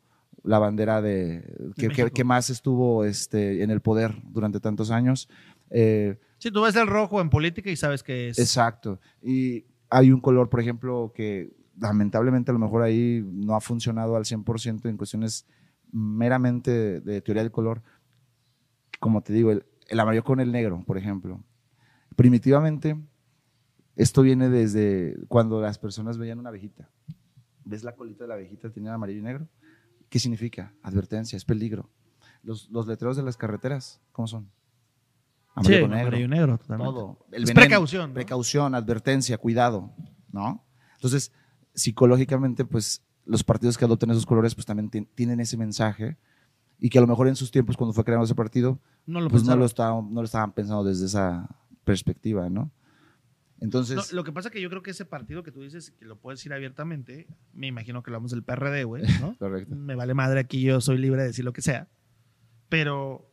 [0.48, 1.44] la bandera de
[1.76, 5.30] que, que, más estuvo este, en el poder durante tantos años.
[5.70, 8.40] Eh, sí, tú ves el rojo en política y sabes que es.
[8.40, 9.00] Exacto.
[9.22, 14.16] Y hay un color, por ejemplo, que lamentablemente a lo mejor ahí no ha funcionado
[14.16, 15.46] al 100% en cuestiones
[15.92, 17.84] meramente de teoría del color,
[19.00, 21.44] como te digo, el, amarillo con el negro, por ejemplo.
[22.16, 22.98] Primitivamente,
[23.96, 26.90] esto viene desde cuando las personas veían una abejita.
[27.66, 28.72] ¿Ves la colita de la abejita?
[28.72, 29.48] Tiene amarillo y negro.
[30.10, 30.74] ¿Qué significa?
[30.84, 31.90] Advertencia, es peligro.
[32.44, 34.50] Los, letreros de las carreteras, ¿cómo son?
[35.54, 36.08] Amarillo, negro.
[36.08, 36.60] amarillo negro.
[36.60, 37.26] Todo.
[37.32, 38.14] es precaución.
[38.14, 39.92] Precaución, advertencia, cuidado,
[40.32, 40.64] ¿no?
[40.96, 41.32] Entonces,
[41.74, 46.18] psicológicamente, pues los partidos que adoptan esos colores, pues también tienen ese mensaje
[46.80, 49.30] y que a lo mejor en sus tiempos cuando fue creado ese partido, no lo,
[49.30, 51.50] pues no lo, estaban, no lo estaban pensando desde esa
[51.84, 52.72] perspectiva, ¿no?
[53.60, 54.14] Entonces...
[54.14, 56.20] lo que pasa es que yo creo que ese partido que tú dices, que lo
[56.20, 59.36] puedes decir abiertamente, me imagino que lo vamos del PRD, güey, ¿no?
[59.38, 59.76] Correcto.
[59.76, 61.88] Me vale madre aquí, yo soy libre de decir lo que sea.
[62.70, 63.24] pero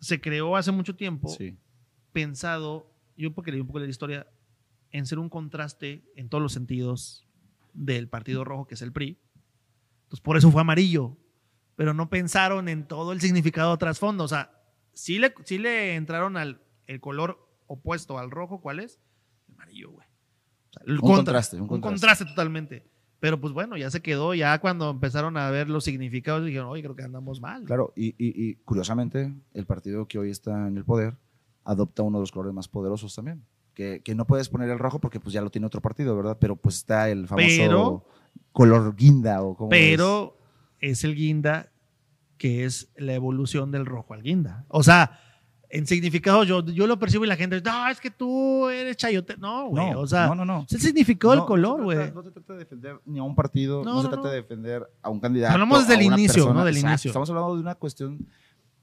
[0.00, 1.36] se creó hace mucho tiempo
[2.12, 4.26] pensado, yo porque leí un poco de la historia,
[4.90, 7.28] en ser un contraste en todos los sentidos
[7.74, 9.20] del Partido Rojo, que es el PRI.
[10.04, 11.16] Entonces, por eso fue amarillo,
[11.76, 14.24] pero no pensaron en todo el significado trasfondo.
[14.24, 14.50] O sea,
[14.92, 19.00] sí le, sí le entraron al el color opuesto al rojo, ¿cuál es?
[19.48, 20.06] El amarillo, güey.
[20.86, 22.84] un, contraste, un, contraste, totalmente.
[23.20, 26.82] Pero pues bueno, ya se quedó, ya cuando empezaron a ver los significados dijeron, oye,
[26.82, 27.64] creo que andamos mal.
[27.64, 31.16] Claro, y, y, curiosamente, el partido que hoy está en el poder
[31.64, 33.44] adopta uno de los colores más poderosos también.
[33.74, 36.38] Que, que, no puedes poner el rojo porque pues ya lo tiene otro partido, ¿verdad?
[36.40, 38.04] Pero pues está el famoso
[38.50, 40.36] color guinda o como Pero
[40.80, 41.70] es el guinda
[42.36, 44.64] que es la evolución del rojo al guinda.
[44.68, 45.20] O sea,
[45.70, 48.96] en significado yo, yo lo percibo y la gente dice, no, es que tú eres
[48.96, 49.36] chayote.
[49.36, 49.94] No, güey.
[49.94, 50.66] o sea, no, no, no.
[50.68, 52.12] es el significado del color, güey.
[52.12, 55.08] No, se trata de defender ni a un partido, no, se trata de defender a
[55.08, 55.52] un candidato.
[55.52, 56.64] Hablamos desde el inicio, ¿no?
[56.64, 57.10] Del inicio.
[57.10, 58.26] Estamos hablando de una cuestión,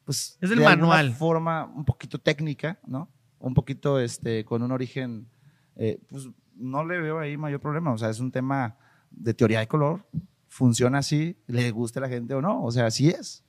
[0.06, 0.38] pues.
[0.41, 1.13] Es del de manual.
[1.13, 3.10] forma un poquito técnica, ¿no?
[3.39, 5.28] Un poquito este, con un origen,
[5.76, 7.91] eh, pues no le veo ahí mayor problema.
[7.93, 8.78] O sea, es un tema
[9.12, 10.06] de teoría de color.
[10.47, 12.63] Funciona así, le guste a la gente o no.
[12.63, 13.43] O sea, así es.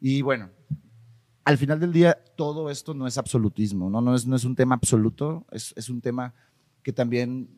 [0.00, 0.50] Y bueno,
[1.44, 4.54] al final del día, todo esto no es absolutismo, no, no, es, no es un
[4.54, 6.34] tema absoluto, es, es un tema
[6.82, 7.48] que también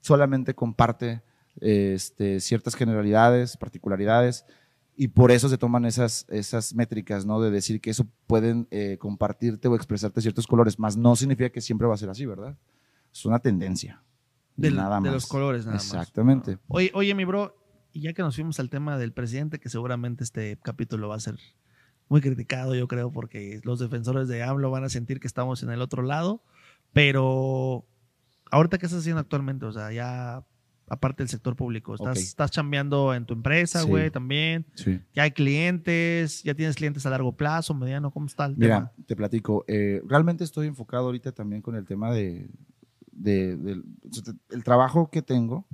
[0.00, 1.22] solamente comparte
[1.60, 4.44] este, ciertas generalidades, particularidades,
[4.96, 7.40] y por eso se toman esas, esas métricas, ¿no?
[7.40, 11.60] De decir que eso pueden eh, compartirte o expresarte ciertos colores, más no significa que
[11.60, 12.56] siempre va a ser así, ¿verdad?
[13.12, 14.02] Es una tendencia.
[14.56, 15.04] nada más.
[15.04, 16.52] de los colores, nada Exactamente.
[16.52, 16.58] más.
[16.58, 16.64] Exactamente.
[16.68, 17.56] Oye, oye, mi bro,
[17.92, 21.20] y ya que nos fuimos al tema del presidente, que seguramente este capítulo va a
[21.20, 21.38] ser
[22.14, 25.70] muy criticado, yo creo, porque los defensores de AMLO van a sentir que estamos en
[25.70, 26.44] el otro lado.
[26.92, 27.84] Pero,
[28.52, 29.66] ¿ahorita qué estás haciendo actualmente?
[29.66, 30.46] O sea, ya
[30.86, 34.64] aparte del sector público, ¿estás, estás chambeando en tu empresa, güey, también?
[34.76, 35.00] Sí.
[35.12, 36.44] ¿Ya hay clientes?
[36.44, 38.12] ¿Ya tienes clientes a largo plazo, mediano?
[38.12, 39.64] ¿Cómo está el Mira, te platico.
[39.66, 42.48] Eh, realmente estoy enfocado ahorita también con el tema de,
[43.24, 45.66] el trabajo que tengo,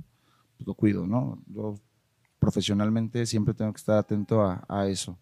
[0.57, 1.39] pues lo cuido, ¿no?
[1.45, 1.75] Yo
[2.39, 5.19] profesionalmente siempre tengo que estar atento a, a eso.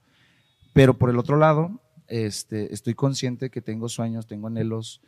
[0.80, 5.02] Pero por el otro lado, este, estoy consciente que tengo sueños, tengo anhelos,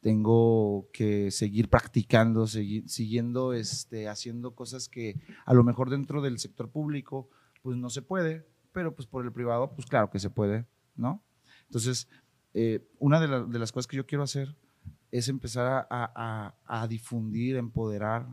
[0.00, 6.40] tengo que seguir practicando, seguir, siguiendo, este, haciendo cosas que a lo mejor dentro del
[6.40, 7.30] sector público,
[7.62, 11.22] pues no se puede, pero pues por el privado, pues claro que se puede, ¿no?
[11.66, 12.08] Entonces,
[12.52, 14.56] eh, una de, las cosas que yo quiero hacer
[15.12, 18.26] es empezar a, difundir, empoderar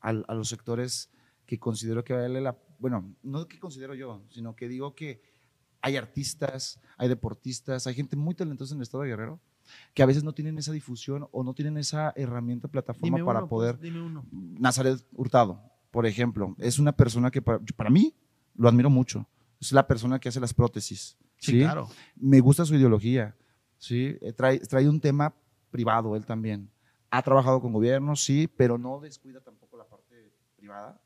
[0.00, 1.08] a, a, los sectores
[1.46, 5.35] que considero que vale la, bueno, no que considero yo, sino que digo que
[5.86, 9.40] hay artistas, hay deportistas, hay gente muy talentosa en el estado de Guerrero
[9.94, 13.48] que a veces no tienen esa difusión o no tienen esa herramienta, plataforma para pues,
[13.48, 13.78] poder.
[13.78, 14.26] dime uno.
[14.32, 18.16] Nazaret Hurtado, por ejemplo, es una persona que para, mí
[18.56, 19.28] lo admiro mucho.
[19.60, 21.16] Es la persona que hace las prótesis.
[21.38, 21.88] Sí, claro.
[22.16, 23.36] Me gusta su ideología.
[23.78, 24.18] ¿sí?
[24.20, 25.36] Eh, trae, trae un tema
[25.70, 26.68] privado él también.
[27.10, 31.00] Ha trabajado con gobiernos, sí, pero no descuida tampoco la parte privada.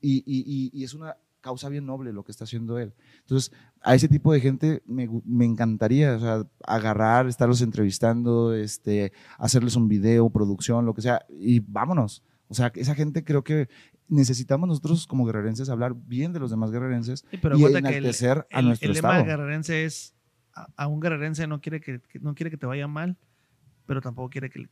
[0.00, 2.94] Y, y, y es una causa bien noble lo que está haciendo él.
[3.20, 3.52] Entonces,
[3.82, 9.76] a ese tipo de gente me, me encantaría, o sea, agarrar, estarlos entrevistando, este, hacerles
[9.76, 12.22] un video, producción, lo que sea, y vámonos.
[12.48, 13.68] O sea, esa gente creo que
[14.08, 18.96] necesitamos nosotros como guerrerenses hablar bien de los demás guerrererenses y enaltecer a nuestro el
[18.96, 19.14] estado.
[19.14, 20.14] El lema guerrerense es,
[20.52, 23.16] a, un guerrerense no quiere que, no quiere que te vaya mal,
[23.86, 24.68] pero tampoco quiere que,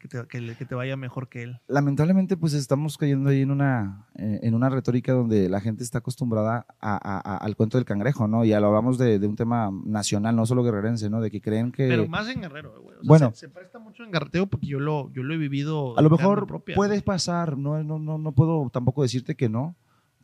[0.66, 1.60] te, vaya mejor que él.
[1.66, 5.98] Lamentablemente, pues estamos cayendo ahí en una, eh, en una retórica donde la gente está
[5.98, 8.44] acostumbrada al cuento del cangrejo, ¿no?
[8.44, 11.20] Y hablamos de, un tema nacional, no solo guerrerense, ¿no?
[11.20, 11.88] De que creen que...
[11.88, 12.96] Pero más en Guerrero, güey.
[13.04, 13.32] bueno.
[13.34, 15.98] Se, presta mucho en garreteo porque yo lo, yo lo he vivido...
[15.98, 19.76] A lo mejor puede pasar, no, no, no, no puedo tampoco decirte que no,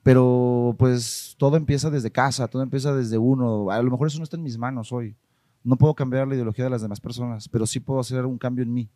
[0.03, 3.71] pero pues todo empieza desde casa, todo empieza desde uno.
[3.71, 5.17] A lo mejor eso no está en mis manos hoy
[5.67, 8.63] no puedo cambiar la ideología de las demás personas, pero sí puedo hacer un cambio
[8.63, 8.89] en mí.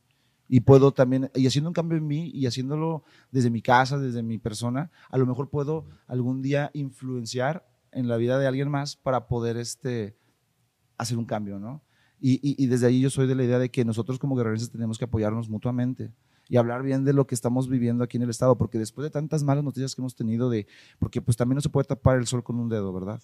[0.49, 4.23] Y puedo también, y haciendo un cambio en mí y haciéndolo desde mi casa, desde
[4.23, 8.97] mi persona, a lo mejor puedo algún día influenciar en la vida de alguien más
[8.97, 10.17] para poder este,
[10.97, 11.83] hacer un cambio, ¿no?
[12.23, 15.07] Y, desde ahí yo soy de la idea de que nosotros como guerreros tenemos que
[15.07, 16.13] apoyarnos mutuamente
[16.51, 19.11] y hablar bien de lo que estamos viviendo aquí en el estado, porque después de
[19.11, 20.67] tantas malas noticias que hemos tenido de,
[20.99, 23.23] porque pues también no se puede tapar el sol con un dedo, ¿verdad?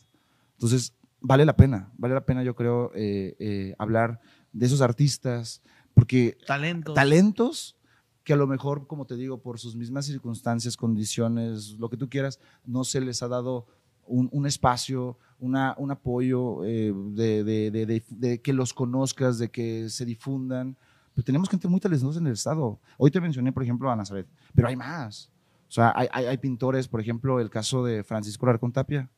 [0.54, 4.20] Entonces, vale la pena, vale la pena yo creo eh, eh, hablar
[4.52, 5.62] de esos artistas,
[5.94, 6.94] porque talentos.
[6.94, 7.76] talentos
[8.24, 12.09] que a lo mejor, como te digo, por sus mismas circunstancias, condiciones, lo que tú
[12.09, 13.66] quieras, no se les ha dado
[14.09, 20.76] un, espacio, una, un apoyo eh, de, que los conozcas, de que se difundan.
[21.14, 22.81] Pero tenemos gente muy talentosa en el Estado.
[22.98, 25.31] Hoy te mencioné, por ejemplo, a Nazaret, pero hay más.
[25.68, 29.09] O sea, hay, hay pintores, por ejemplo, el caso de Francisco Larcón Tapia,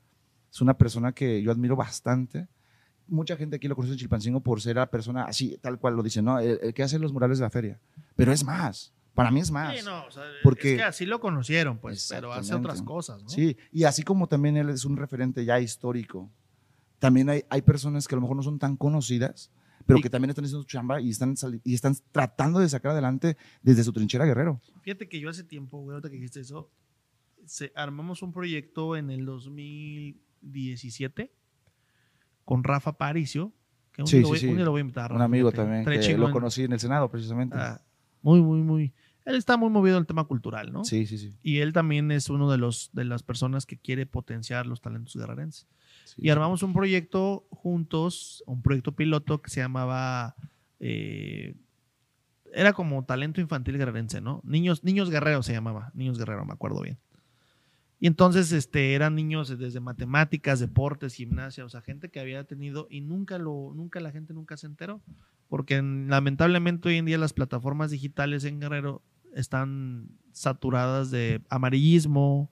[0.50, 2.48] es una persona que yo admiro bastante
[3.08, 6.02] mucha gente aquí lo conoce en Chilpancingo por ser la persona así, tal cual lo
[6.02, 6.38] dice, ¿no?
[6.38, 7.80] El, que hace los murales de la feria.
[8.14, 8.92] Pero es más.
[9.14, 9.76] Para mí es más.
[9.76, 13.22] Sí, no, o sea, porque, es que así lo conocieron, pues, pero hace otras cosas,
[13.22, 13.28] ¿no?
[13.28, 16.30] Sí, y así como también él es un referente ya histórico,
[17.00, 19.50] también hay, hay personas que a lo mejor no son tan conocidas,
[19.86, 21.34] pero que también están haciendo su chamba y están,
[21.64, 24.60] y están tratando de sacar adelante desde su trinchera guerrero.
[24.82, 26.70] Fíjate que yo hace tiempo, güey, ahorita que dijiste eso,
[27.74, 29.28] armamos un proyecto en el
[30.42, 31.32] 2017
[32.44, 33.52] con Rafa Paricio,
[33.92, 34.54] que un, sí, sí, sí.
[34.54, 35.12] lo voy a invitar.
[35.12, 37.56] Un amigo también, que lo conocí en el Senado precisamente.
[37.58, 37.82] Ah,
[38.22, 38.94] muy, muy, muy.
[39.24, 40.84] Él está muy movido en el tema cultural, ¿no?
[40.84, 41.34] Sí, sí, sí.
[41.42, 45.14] Y él también es uno de, los, de las personas que quiere potenciar los talentos
[45.14, 45.68] guerrerenses.
[46.16, 50.34] y armamos un proyecto juntos, un proyecto piloto que se llamaba...
[50.80, 51.56] Eh,
[52.54, 54.40] era como talento infantil guerrerense, ¿no?
[54.42, 56.98] Niños, niños guerreros se llamaba, niños guerreros, me acuerdo bien.
[58.00, 62.86] Y entonces este, eran niños desde matemáticas, deportes, gimnasia, o sea, gente que había tenido
[62.90, 65.00] y nunca lo, nunca la gente nunca se enteró,
[65.48, 69.02] porque lamentablemente hoy en día las plataformas digitales en Guerrero
[69.34, 72.50] están saturadas de amarillismo,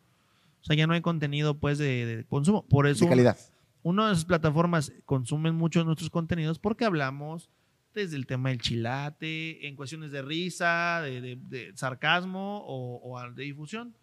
[0.61, 2.67] o sea, ya no hay contenido pues de, consumo.
[2.67, 3.39] Por eso, de calidad.
[3.85, 7.51] Una de esas plataformas consumen mucho nuestros contenidos porque hablamos
[7.95, 13.95] desde el tema del chilate, en cuestiones de risa, de, sarcasmo o, o de difusión.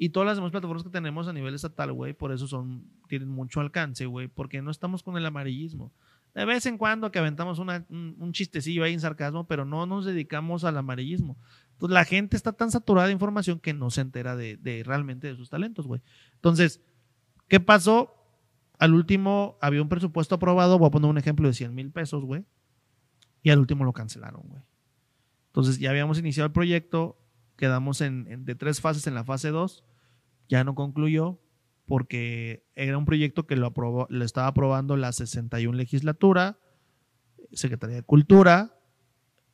[0.00, 3.28] Y todas las demás plataformas que tenemos a nivel estatal, güey, por eso son, tienen
[3.28, 5.92] mucho alcance, güey, porque no estamos con el amarillismo.
[6.36, 10.62] De vez en cuando que aventamos un, chistecillo ahí en sarcasmo, pero no nos dedicamos
[10.62, 11.36] al amarillismo.
[11.72, 15.34] Entonces la gente está tan saturada de información que no se entera de, realmente de
[15.34, 16.00] sus talentos, güey.
[16.34, 16.80] Entonces,
[17.48, 18.14] ¿qué pasó?
[18.78, 22.24] Al último había un presupuesto aprobado, voy a poner un ejemplo de 100 mil pesos,
[22.24, 22.44] güey.
[23.42, 24.62] Y al último lo cancelaron, güey.
[25.48, 27.18] Entonces ya habíamos iniciado el proyecto,
[27.56, 29.84] quedamos en, de tres fases en la fase 2,
[30.48, 31.40] ya no concluyó
[31.86, 36.58] porque era un proyecto que lo, aprobó, lo estaba aprobando la 61 legislatura,
[37.52, 38.78] Secretaría de Cultura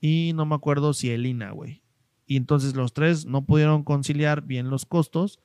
[0.01, 1.83] y no me acuerdo si el INA, güey.
[2.27, 5.41] Y entonces los tres no pudieron conciliar bien los costos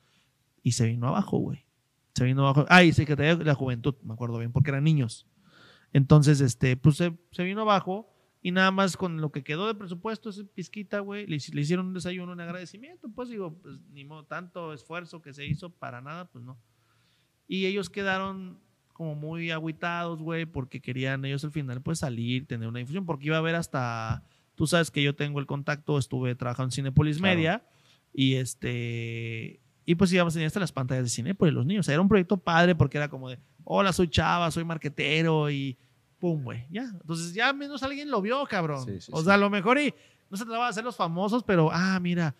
[0.62, 1.66] y se vino abajo, güey.
[2.14, 2.66] Se vino abajo.
[2.68, 5.26] Ah, y Secretaría de la Juventud, me acuerdo bien, porque eran niños.
[5.92, 8.09] Entonces, este, pues se, se vino abajo
[8.42, 11.94] y nada más con lo que quedó de presupuesto, ese pizquita, güey, le, hicieron un
[11.94, 13.10] desayuno, un agradecimiento.
[13.14, 16.58] Pues digo, pues ni modo, tanto esfuerzo que se hizo para nada, pues no.
[17.46, 18.58] Y ellos quedaron
[18.94, 23.26] como muy aguitados, güey, porque querían ellos al final, pues salir, tener una difusión, porque
[23.26, 24.24] iba a haber hasta.
[24.54, 27.66] Tú sabes que yo tengo el contacto, estuve trabajando en Cinepolis Media
[28.12, 29.60] y este.
[29.84, 31.84] Y pues íbamos a tener hasta las pantallas de Cinepolis, los niños.
[31.84, 35.50] O sea, era un proyecto padre porque era como de: Hola, soy chava, soy marquetero
[35.50, 35.76] y
[36.20, 36.82] pum, güey, ya.
[36.82, 38.86] Entonces ya menos alguien lo vio, cabrón.
[39.10, 39.94] o sea, a lo mejor y
[40.30, 42.36] no se trataba de hacer los famosos, pero, ah, mira,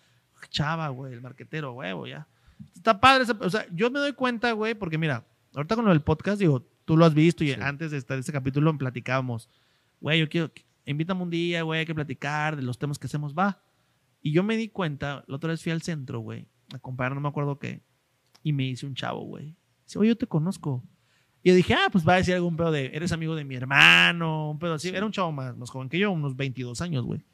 [0.49, 2.27] chava, güey, el marquetero, huevo, ya.
[2.75, 6.39] Está padre, o sea, yo me doy cuenta, güey, porque mira, ahorita con el podcast,
[6.39, 9.49] digo, tú lo has visto y antes de estar este capítulo platicábamos,
[9.99, 10.51] güey, yo quiero,
[10.85, 13.61] invítame un día, güey, hay que platicar de los temas que hacemos, va.
[14.21, 17.21] Y yo me di cuenta, la otra vez fui al centro, güey, a comprar, no
[17.21, 17.81] me acuerdo qué,
[18.43, 19.55] y me hice un chavo, güey.
[19.85, 20.83] Dice, oye, yo te conozco.
[21.43, 23.55] Y yo dije, ah, pues va a decir algún pedo de, eres amigo de mi
[23.55, 24.89] hermano, un pedo así.
[24.89, 27.25] Era un chavo más, más joven que yo, unos 22 años, güey.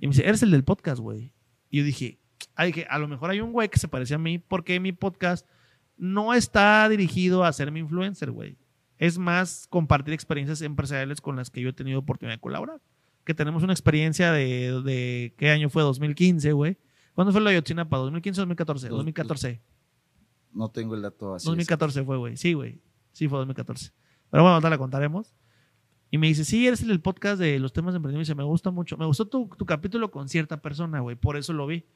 [0.00, 1.32] Y me dice, eres el del podcast, güey.
[1.70, 2.20] Y yo dije,
[2.54, 4.92] ay, que a lo mejor hay un güey que se parece a mí porque mi
[4.92, 5.46] podcast
[5.96, 8.56] no está dirigido a ser mi influencer, güey.
[8.98, 12.80] Es más compartir experiencias empresariales con las que yo he tenido oportunidad de colaborar.
[13.24, 15.82] Que tenemos una experiencia de, de ¿qué año fue?
[15.82, 16.78] 2015, güey.
[17.14, 17.98] ¿Cuándo fue la Yotzinapa?
[17.98, 18.88] ¿2015 o 2014?
[18.88, 19.60] 2014.
[20.52, 21.46] No tengo el dato así.
[21.46, 22.36] 2014 fue, güey.
[22.36, 22.80] Sí, güey.
[23.16, 23.92] Sí, fue 2014.
[24.30, 25.34] Pero bueno, ahorita la contaremos.
[26.10, 28.28] Y me dice, sí, eres el podcast de los temas de emprendimiento.
[28.28, 28.98] Y dice, me gusta mucho.
[28.98, 31.16] Me gustó tu, tu capítulo con cierta persona, güey.
[31.16, 31.86] Por eso lo vi.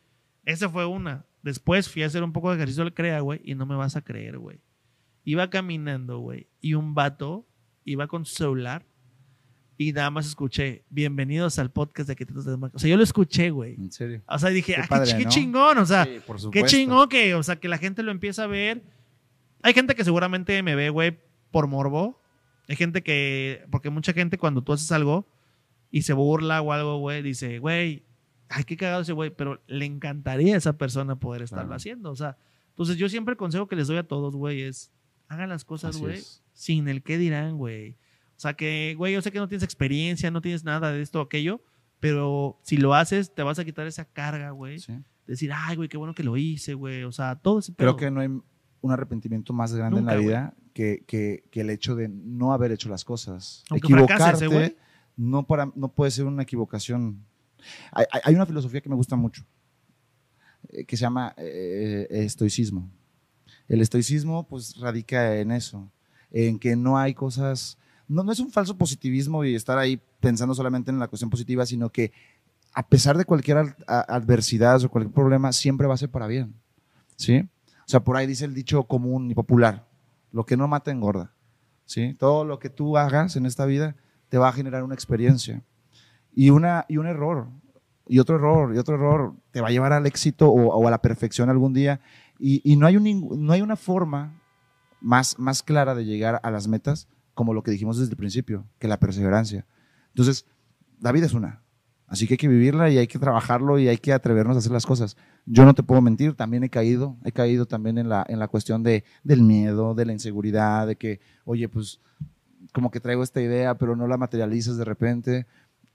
[0.47, 1.27] Esa fue una.
[1.43, 3.39] Después fui a hacer un poco de ejercicio de crea, güey.
[3.45, 4.63] Y no me vas a creer, güey.
[5.25, 6.49] Iba caminando, güey.
[6.59, 7.47] Y un vato
[7.85, 8.87] iba con su celular.
[9.77, 13.51] Y nada más escuché, bienvenidos al podcast de Arquitectos de O sea, yo lo escuché,
[13.51, 13.75] güey.
[13.75, 14.23] ¿En serio?
[14.27, 15.77] O sea, dije, qué, ah, qué, chingón.
[15.77, 16.09] O sea,
[16.51, 18.83] qué chingón que, o sea, que la gente lo empieza a ver
[19.63, 21.19] hay gente que seguramente me ve, güey,
[21.51, 22.21] por morbo.
[22.69, 25.27] Hay gente que, porque mucha gente cuando tú haces algo
[25.91, 28.05] y se burla o algo, güey, dice, güey,
[28.49, 32.11] ay, qué cagado ese güey, pero le encantaría a esa persona poder estarlo haciendo.
[32.11, 32.37] O sea,
[32.71, 34.93] entonces yo siempre el consejo que les doy a todos, güey, es
[35.29, 36.21] hagan las cosas, güey,
[36.53, 37.93] sin el qué dirán, güey.
[38.37, 41.21] O sea, que, güey, yo sé que no tienes experiencia, no tienes nada de esto
[41.21, 41.63] o aquello,
[42.01, 44.79] pero si lo haces, te vas a quitar esa carga, güey.
[45.27, 47.05] Decir, ay, güey, qué bueno que lo hice, güey.
[47.05, 48.29] O sea, todo ese Creo que no hay
[48.81, 52.89] un arrepentimiento más grande en la vida que, que, el hecho de no haber hecho
[52.89, 53.65] las cosas.
[53.75, 54.77] Equivocarte
[55.17, 57.25] no, para, no puede ser una equivocación.
[57.93, 59.45] Hay, hay una filosofía que me gusta mucho,
[60.69, 62.89] eh, que se llama eh, estoicismo.
[63.69, 65.91] El estoicismo pues radica en eso,
[66.31, 67.77] en que no hay cosas,
[68.09, 71.67] no, no es un falso positivismo y estar ahí pensando solamente en la cuestión positiva,
[71.67, 72.13] sino que
[72.73, 76.55] a pesar de cualquier adversidad o cualquier problema, siempre va a ser para bien.
[77.17, 77.47] ¿Sí?
[77.91, 79.89] O sea, por ahí dice el dicho común y popular,
[80.31, 81.35] lo que no mata engorda.
[81.87, 82.15] ¿Sí?
[82.15, 83.97] Todo lo que tú hagas en esta vida
[84.29, 85.65] te va a generar una experiencia.
[86.33, 87.49] Y, una, y un error,
[88.07, 91.03] y otro error, y otro error, te va a llevar al éxito o, a la
[91.03, 92.01] perfección algún día.
[92.39, 94.41] Y, no, hay un, no hay una forma
[95.01, 98.69] más, más clara de llegar a las metas como lo que dijimos desde el principio,
[98.79, 99.67] que la perseverancia.
[100.11, 100.47] Entonces,
[101.01, 101.65] la vida es una.
[102.11, 104.73] Así que hay que vivirla y hay que trabajarlo y hay que atrevernos a hacer
[104.73, 105.17] las cosas.
[105.47, 108.49] Yo no te puedo mentir, también he caído, he caído también en la, en la
[108.49, 112.01] cuestión de, del miedo, de la inseguridad, de que, oye, pues
[112.73, 115.47] como que traigo esta idea, pero no la materializas de repente.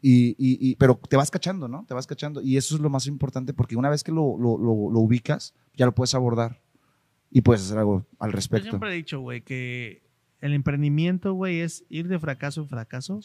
[0.01, 1.84] Y, y, pero te vas cachando, ¿no?
[1.86, 2.41] Te vas cachando.
[2.41, 5.86] Y eso es lo más importante porque una vez que lo, lo, lo, ubicas, ya
[5.86, 6.61] lo puedes abordar
[7.30, 8.68] y puedes hacer algo al respecto.
[8.68, 10.01] Yo siempre he dicho, güey, que
[10.39, 13.20] el emprendimiento, güey, es ir de fracaso en fracaso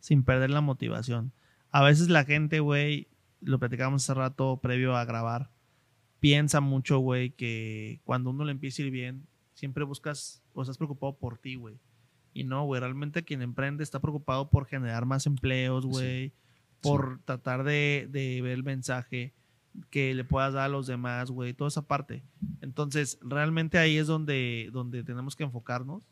[0.00, 1.32] sin perder la motivación.
[1.72, 3.08] A veces la gente, güey,
[3.40, 5.50] lo platicamos hace rato previo a grabar,
[6.20, 10.76] piensa mucho, güey, que cuando uno le empieza a ir bien, siempre buscas o estás
[10.76, 11.80] preocupado por ti, güey.
[12.34, 16.32] Y no, güey, realmente quien emprende está preocupado por generar más empleos, güey,
[16.80, 19.32] por tratar de, ver el mensaje
[19.90, 22.22] que le puedas dar a los demás, güey, toda esa parte.
[22.60, 26.06] Entonces, realmente ahí es donde, donde tenemos que enfocarnos.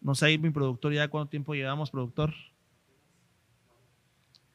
[0.00, 2.32] No sé, mi productor, ¿ya cuánto tiempo llevamos, productor?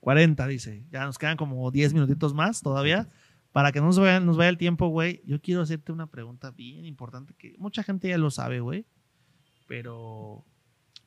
[0.03, 0.85] 40, dice.
[0.91, 3.09] Ya nos quedan como 10 minutitos más todavía.
[3.51, 6.51] Para que no nos vaya, nos vaya el tiempo, güey, yo quiero hacerte una pregunta
[6.51, 8.85] bien importante que mucha gente ya lo sabe, güey.
[9.67, 10.43] Pero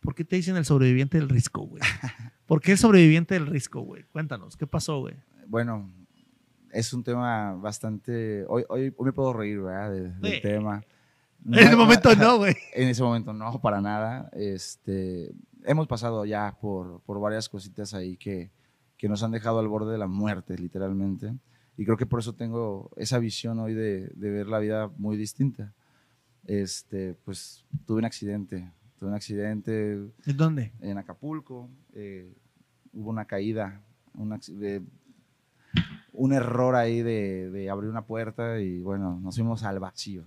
[0.07, 1.83] ¿Por qué te dicen el sobreviviente del risco, güey?
[2.47, 4.05] ¿Por qué el sobreviviente del risco, güey?
[4.05, 5.17] Cuéntanos, ¿qué pasó, güey?
[5.49, 5.93] Bueno,
[6.71, 8.45] es un tema bastante...
[8.49, 9.91] Hoy, hoy, me puedo reír, ¿verdad?
[9.91, 10.81] del tema.
[11.45, 12.55] en ese momento no, güey.
[12.73, 14.31] En ese momento no, para nada.
[14.33, 15.33] Este,
[15.65, 18.53] hemos pasado ya por, por varias cositas ahí que,
[18.97, 21.35] que nos han dejado al borde de la muerte, literalmente.
[21.77, 25.17] Y creo que por eso tengo esa visión hoy de, de ver la vida muy
[25.17, 25.75] distinta.
[26.45, 29.93] Este, pues tuve un accidente Tuve un accidente.
[29.93, 30.73] ¿En dónde?
[30.81, 31.69] En Acapulco.
[31.93, 32.35] Eh,
[32.93, 33.83] hubo una caída,
[36.13, 40.25] un error ahí de, abrir una puerta y bueno, nos fuimos al vacío.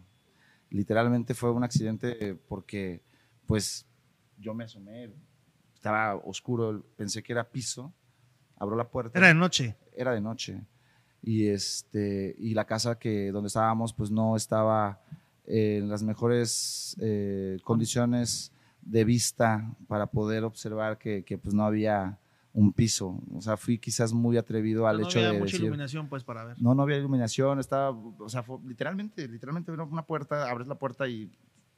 [0.70, 3.01] Literalmente fue un accidente porque
[3.47, 3.88] pues
[4.38, 5.11] yo me asomé,
[5.74, 7.91] estaba oscuro, pensé que era piso,
[8.60, 9.18] abro la puerta.
[9.18, 9.76] Era de noche.
[9.95, 10.62] Era de noche.
[11.22, 15.01] Y, este, y la casa que, donde estábamos pues no estaba
[15.45, 18.51] en las mejores eh, condiciones
[18.82, 22.18] de vista para poder observar que, que, pues no había
[22.53, 23.20] un piso.
[23.34, 25.26] O sea, fui quizás muy atrevido al hecho de.
[25.26, 26.62] No había mucha iluminación, pues, para ver.
[26.62, 31.32] No, no había iluminación, estaba, o sea, literalmente, literalmente una puerta, abres la puerta y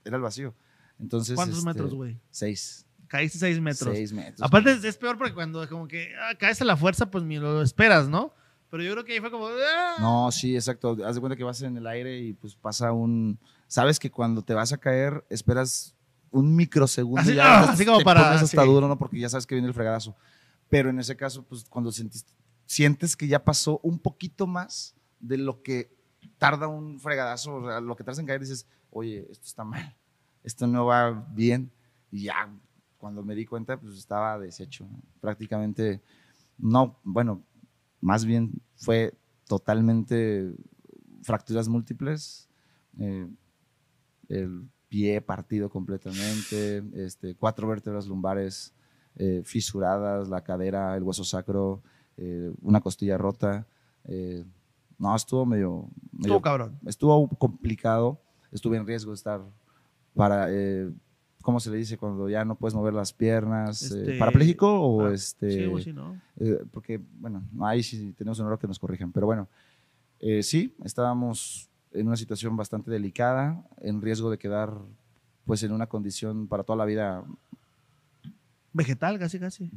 [0.03, 0.53] era el vacío.
[0.99, 1.35] Entonces.
[1.35, 2.19] ¿Cuántos este, metros, güey?
[2.29, 2.85] Seis.
[3.11, 3.93] Caíste seis metros.
[3.93, 4.41] Seis metros.
[4.41, 7.61] Aparte, es, peor porque cuando como que ah, caes a la fuerza, pues ni lo
[7.61, 8.33] esperas, ¿no?
[8.69, 9.47] Pero yo creo que ahí fue como.
[9.47, 9.97] ¡ah!
[9.99, 10.97] No, sí, exacto.
[11.05, 13.37] Haz de cuenta que vas en el aire y pues pasa un.
[13.67, 15.93] Sabes que cuando te vas a caer, esperas
[16.29, 18.97] un microsegundo así, ya así como para hasta duro, ¿no?
[18.97, 20.15] Porque ya sabes que viene el fregadazo.
[20.69, 25.61] Pero en ese caso, pues cuando sientes que ya pasó un poquito más de lo
[25.61, 25.93] que
[26.37, 29.97] tarda un fregadazo, o sea, lo que tardas en caer, dices, oye, esto está mal,
[30.45, 31.73] esto no va bien.
[32.09, 32.49] Y ya,
[33.01, 34.87] cuando me di cuenta, pues estaba deshecho.
[35.19, 36.01] Prácticamente,
[36.57, 37.43] no, bueno,
[37.99, 39.13] más bien fue
[39.47, 40.53] totalmente
[41.23, 42.47] fracturas múltiples.
[42.99, 43.27] Eh,
[44.29, 48.73] el pie partido completamente, este, cuatro vértebras lumbares
[49.15, 51.81] eh, fisuradas, la cadera, el hueso sacro,
[52.17, 53.67] eh, una costilla rota.
[54.05, 54.45] Eh,
[54.97, 55.89] no, estuvo medio,
[56.19, 56.79] Estuvo cabrón.
[56.85, 58.21] Estuvo complicado.
[58.51, 59.41] Estuve en riesgo de estar
[60.13, 60.47] para.
[61.41, 63.81] ¿Cómo se le dice cuando ya no puedes mover las piernas?
[63.81, 65.69] Este, ¿Parapléjico o ah, este?
[65.81, 66.19] Sí, ¿no?
[66.71, 69.11] porque, bueno, ahí sí tenemos un error que nos corrijan.
[69.11, 69.47] Pero bueno,
[70.41, 74.77] sí, estábamos en una situación bastante delicada, en riesgo de quedar
[75.45, 77.23] pues en una condición para toda la vida.
[78.73, 79.71] Vegetal, casi, casi.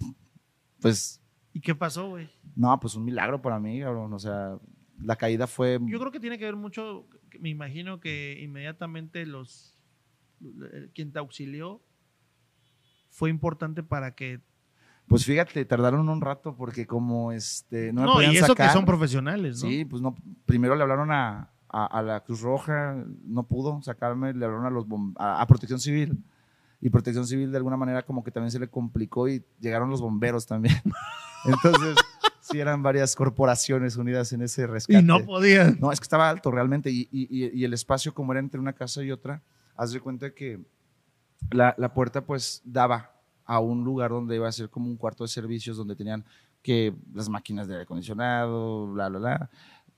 [0.81, 1.21] Pues...
[1.53, 2.29] ¿Y qué pasó, güey?
[2.57, 4.13] No, pues un milagro para mí, cabrón.
[4.13, 4.59] O sea,
[5.01, 5.79] la caída fue...
[5.83, 7.07] Yo creo que tiene que ver mucho,
[7.41, 9.74] me imagino que inmediatamente los...
[10.95, 11.83] Quien te auxilió
[13.11, 14.41] fue importante para que
[15.07, 19.63] pues fíjate, tardaron un rato porque como este no, no y eso que son profesionales,
[19.63, 19.69] ¿no?
[19.69, 20.17] Sí, pues no,
[20.47, 24.87] primero le hablaron a, a, la Cruz Roja, no pudo sacarme, le hablaron a, los
[25.17, 26.23] a, Protección Civil.
[26.81, 30.01] Y Protección Civil de alguna manera como que también se le complicó y llegaron los
[30.01, 30.77] bomberos también.
[31.45, 31.97] Entonces,
[32.41, 35.01] sí eran varias corporaciones unidas en ese rescate.
[35.01, 35.79] Y no podían.
[35.81, 36.91] No, es que estaba alto realmente.
[36.91, 39.43] Y, y, y el espacio como era entre una casa y otra,
[39.77, 40.61] haz de cuenta que
[41.51, 43.13] la, la puerta pues daba
[43.45, 46.25] a un lugar donde iba a ser como un cuarto de servicios donde tenían
[46.63, 49.51] que las máquinas de aire acondicionado, bla, bla, bla,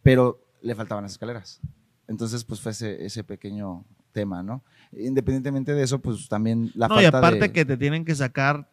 [0.02, 1.60] pero le faltaban las escaleras.
[2.08, 4.64] Entonces, pues fue ese, ese pequeño tema, ¿no?
[4.92, 8.68] Independientemente de eso, pues también la no, y aparte que te tienen que sacar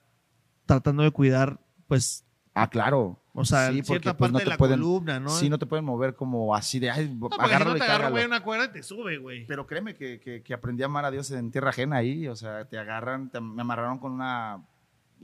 [0.65, 2.25] tratando de cuidar, pues...
[2.53, 3.19] Ah, claro.
[3.35, 5.29] O sea, sí, cierta pues, parte de la columna, ¿no?
[5.29, 8.09] Sí, no te pueden mover como así de, ay, no, agárralo si no te agarra,
[8.11, 9.47] güey, una cuerda y te sube, güey.
[9.47, 12.35] Pero créeme que, que, que, aprendí a amar a Dios en tierra ajena ahí, o
[12.35, 14.63] sea, te agarran, me amarraron con una,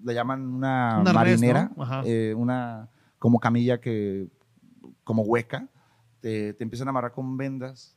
[0.03, 1.71] le llaman una, marinera,
[2.03, 2.89] eh, una
[3.19, 4.27] como camilla que,
[5.03, 5.67] como hueca,
[6.19, 7.95] te, te, empiezan a amarrar con vendas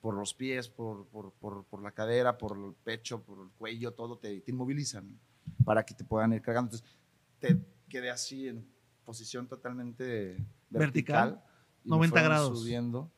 [0.00, 3.92] por los pies, por, por, por, por, la cadera, por el pecho, por el cuello,
[3.92, 5.18] todo, te, te inmovilizan
[5.66, 6.70] para que te puedan ir cargando.
[6.74, 6.96] Entonces,
[7.38, 7.58] te
[7.90, 8.66] quedé así en
[9.04, 10.36] posición totalmente
[10.70, 11.42] vertical,
[11.84, 12.60] 90 grados.
[12.60, 13.10] Subiendo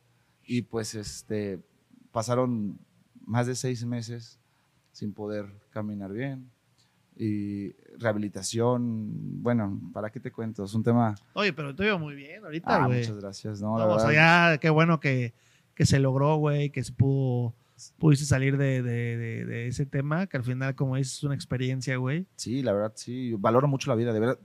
[0.45, 1.59] y pues este,
[2.11, 2.79] pasaron
[3.25, 4.39] más de seis meses
[4.91, 6.51] sin poder caminar bien
[7.15, 10.63] y rehabilitación, bueno, ¿para qué te cuento?
[10.63, 11.15] Es un tema...
[11.33, 14.69] Oye, pero te veo muy bien ahorita, ah, Muchas gracias, no, o sea, ya, qué
[14.69, 15.33] bueno que,
[15.75, 17.53] que se logró, güey, que se pudo,
[17.97, 21.97] pudiste salir de, de, de, ese tema, que al final, como dices, es una experiencia,
[21.97, 22.27] güey.
[22.35, 24.39] Sí, la verdad, sí, valoro mucho la vida, de verdad,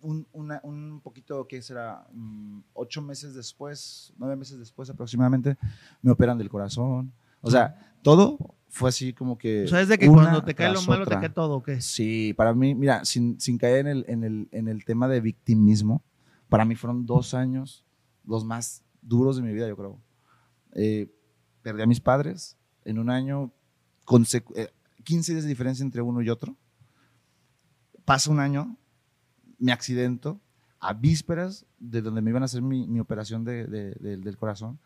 [0.00, 2.06] un, un poquito, ¿qué será?
[2.12, 5.56] Mm, ocho meses después, nueve meses después aproximadamente,
[6.02, 7.12] me operan del corazón.
[7.40, 9.64] O sea, todo fue así como que.
[9.64, 11.80] O sea, es de que cuando te cae lo malo, te cae todo, ¿o qué?
[11.80, 15.20] Sí, para mí, mira, sin, sin caer en el, en, el, en el tema de
[15.20, 16.02] victimismo,
[16.48, 17.84] para mí fueron dos años
[18.24, 20.00] los más duros de mi vida, yo creo.
[20.74, 21.10] Eh,
[21.62, 23.52] perdí a mis padres en un año,
[24.04, 24.70] con 15 eh,
[25.04, 26.56] días de diferencia entre uno y otro.
[28.04, 28.76] Pasa un año,
[29.58, 30.40] me accidento
[30.80, 34.78] a vísperas de donde me iban a hacer mi, mi operación de, del corazón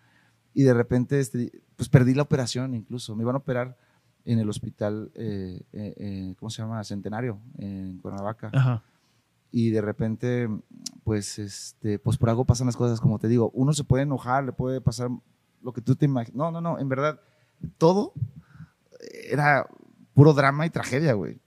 [0.54, 3.16] y de repente este, pues perdí la operación incluso.
[3.16, 3.76] Me iban a operar
[4.24, 6.82] en el hospital, eh, eh, eh, ¿cómo se llama?
[6.84, 8.82] Centenario, en Cuernavaca.
[9.50, 10.48] Y de repente,
[11.04, 13.50] pues, este, pues por algo pasan las cosas, como te digo.
[13.52, 15.10] Uno se puede enojar, le puede pasar
[15.62, 16.34] lo que tú te imaginas.
[16.34, 17.20] No, no, no, en verdad,
[17.78, 18.12] todo
[19.30, 19.66] era
[20.14, 21.40] puro drama y tragedia, güey.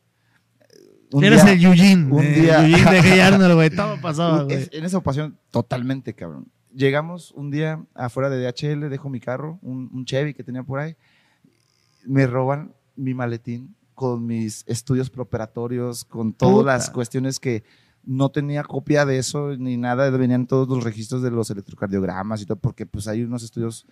[1.22, 2.12] Eres el Eugene.
[2.12, 2.68] Un día.
[2.68, 3.70] Eugene de güey.
[3.70, 4.68] Todo pasaba, güey.
[4.72, 6.48] En esa ocasión, totalmente, cabrón.
[6.74, 10.98] Llegamos un día afuera de DHL, dejo mi carro, un, Chevy que tenía por ahí.
[12.06, 17.64] Me roban mi maletín con mis estudios preoperatorios, con todas las cuestiones que
[18.04, 22.46] no tenía copia de eso ni nada, venían todos los registros de los electrocardiogramas y
[22.46, 23.88] todo, porque pues hay unos estudios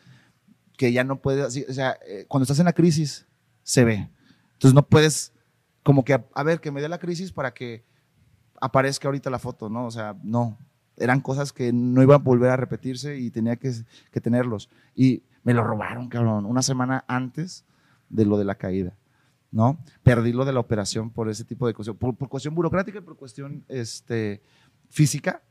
[0.77, 3.25] que ya no puedes, o sea, eh, cuando estás en la crisis,
[3.63, 4.09] se ve.
[4.53, 5.33] Entonces no puedes
[5.83, 7.83] como que, a, ver, que me dé la crisis para que
[8.59, 9.85] aparezca ahorita la foto, ¿no?
[9.85, 10.57] O sea, no.
[10.95, 13.73] Eran cosas que no iban a volver a repetirse y tenía que,
[14.21, 14.69] tenerlos.
[14.95, 17.65] Y me lo robaron, cabrón, una semana antes
[18.09, 18.95] de lo de la caída,
[19.51, 19.77] ¿no?
[20.03, 23.17] Perdí lo de la operación por ese tipo de cuestión, por, cuestión burocrática y por
[23.17, 24.41] cuestión este,
[24.89, 25.41] física.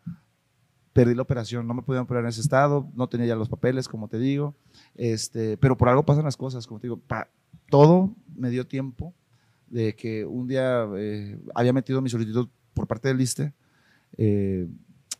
[0.93, 3.89] Perdí la operación, no me podían operar en ese estado, no tenía ya los papeles,
[3.89, 4.55] como te digo,
[4.95, 7.01] este, pero por algo pasan las cosas, como te digo,
[7.71, 9.15] todo me dio tiempo
[9.69, 13.55] de que un día eh, había metido mi solicitud por parte del ISTE
[14.19, 14.69] eh,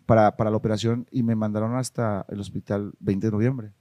[0.05, 3.73] para, para, la operación y me mandaron hasta el hospital 20 de noviembre.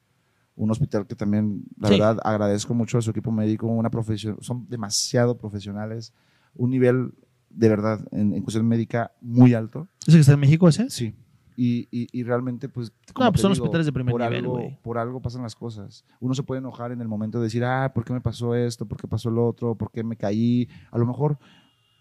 [0.55, 4.65] Un hospital que también, la verdad, agradezco mucho a su equipo médico, una profesión, son
[4.69, 6.13] demasiado profesionales,
[6.55, 7.13] un nivel
[7.49, 9.89] de verdad en, en cuestión médica muy alto.
[10.07, 10.89] ¿Ese que está en México ese?
[10.89, 11.13] Sí.
[11.63, 12.91] Y, y, realmente, pues.
[13.19, 16.03] No, pues son hospitales de primer por nivel, algo, Por algo pasan las cosas.
[16.19, 18.87] Uno se puede enojar en el momento de decir, ah, ¿por qué me pasó esto?
[18.87, 19.75] ¿Por qué pasó lo otro?
[19.75, 20.67] ¿Por qué me caí?
[20.89, 21.37] A lo mejor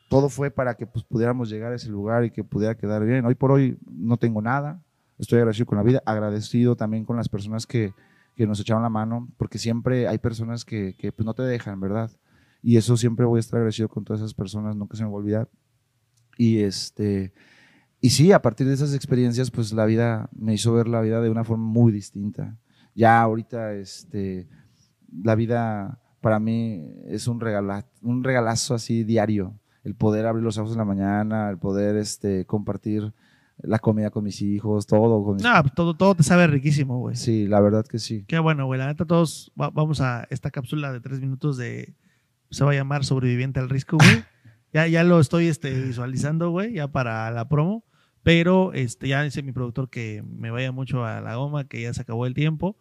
[0.08, 3.26] todo fue para que pues, pudiéramos llegar a ese lugar y que pudiera quedar bien.
[3.26, 4.82] Hoy por hoy no tengo nada.
[5.18, 7.92] Estoy agradecido con la vida, agradecido también con las personas que,
[8.36, 11.78] que nos echaron la mano, porque siempre hay personas que, que pues, no te dejan,
[11.80, 12.10] ¿verdad?
[12.62, 15.16] Y eso siempre voy a estar agradecido con todas esas personas, nunca se me va
[15.16, 15.48] a olvidar.
[16.38, 17.34] Y este
[18.00, 21.20] y sí, a partir de esas experiencias, pues la vida me hizo ver la vida
[21.20, 22.56] de una forma muy distinta.
[22.94, 24.48] Ya ahorita, este,
[25.22, 29.54] la vida para mí es un, regala, un regalazo así diario.
[29.84, 33.12] El poder abrir los ojos en la mañana, el poder este, compartir
[33.62, 35.22] la comida con mis hijos, todo.
[35.22, 37.16] Con No, pues, todo, todo te sabe riquísimo, güey.
[37.16, 38.24] Sí, la verdad que sí.
[38.26, 38.78] Qué bueno, güey.
[38.78, 41.94] La neta, todos vamos a esta cápsula de tres minutos de.
[42.50, 44.24] Se va a llamar Sobreviviente al Risco, güey.
[44.72, 47.84] ya, ya lo estoy este, visualizando, güey, ya para la promo.
[48.22, 51.94] Pero este, ya dice mi productor que me vaya mucho a la goma, que ya
[51.94, 52.76] se acabó el tiempo.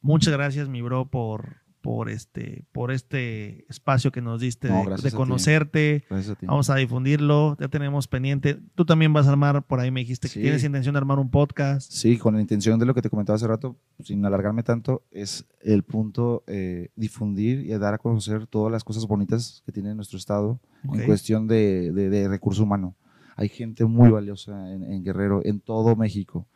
[0.00, 6.04] Muchas gracias, mi bro, por, por este, por este espacio que nos diste de, conocerte.
[6.40, 8.58] Vamos a difundirlo, ya tenemos pendiente.
[8.74, 11.30] Tú también vas a armar, por ahí me dijiste que tienes intención de armar un
[11.30, 11.92] podcast.
[11.92, 15.44] Sí, con la intención de lo que te comentaba hace rato, sin alargarme tanto, es
[15.60, 20.16] el punto eh, difundir y dar a conocer todas las cosas bonitas que tiene nuestro
[20.16, 22.96] estado en cuestión de, de, recurso humano.
[23.36, 26.46] Hay gente muy valiosa en Guerrero, en todo México,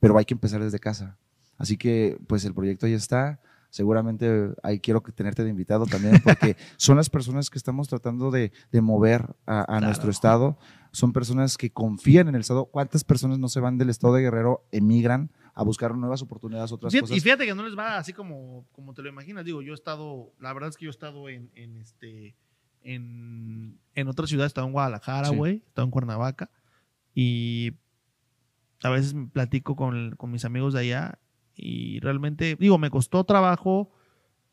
[0.00, 1.18] pero hay que empezar desde casa.
[1.56, 6.56] Así que, pues el proyecto ya está seguramente ahí quiero tenerte de invitado también, porque
[6.76, 10.58] son las personas que estamos tratando de, mover a, nuestro estado,
[10.92, 12.66] son personas que confían en el estado.
[12.66, 16.94] ¿Cuántas personas no se van del estado de Guerrero, emigran a buscar nuevas oportunidades, otras
[16.94, 17.16] cosas?
[17.16, 19.74] Y fíjate que no les va así como, como te lo imaginas, digo, yo he
[19.74, 22.34] estado, la verdad es que yo he estado en, este...
[22.94, 26.50] En, en otra ciudad, he estado en Guadalajara, güey, he estado en Cuernavaca
[27.14, 27.74] y
[28.82, 31.18] a veces platico con, con mis amigos de allá
[31.54, 33.90] y realmente, digo, me costó trabajo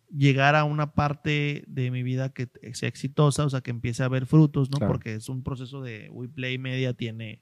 [0.10, 4.08] llegar a una parte de mi vida que sea exitosa, o sea, que empiece a
[4.08, 4.86] ver frutos, ¿no?
[4.88, 7.42] Porque es un proceso de WePlay Media, tiene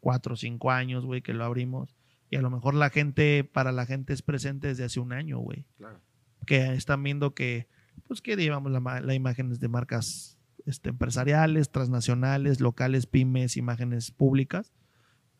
[0.00, 1.94] cuatro o cinco años, güey, que lo abrimos.
[2.30, 5.38] Y a lo mejor la gente, para la gente es presente desde hace un año,
[5.38, 5.66] güey.
[5.76, 6.00] Claro.
[6.46, 7.68] Que están viendo que,
[8.06, 14.72] pues que digamos, la, la imágenes de marcas este, empresariales, transnacionales, locales, pymes, imágenes públicas.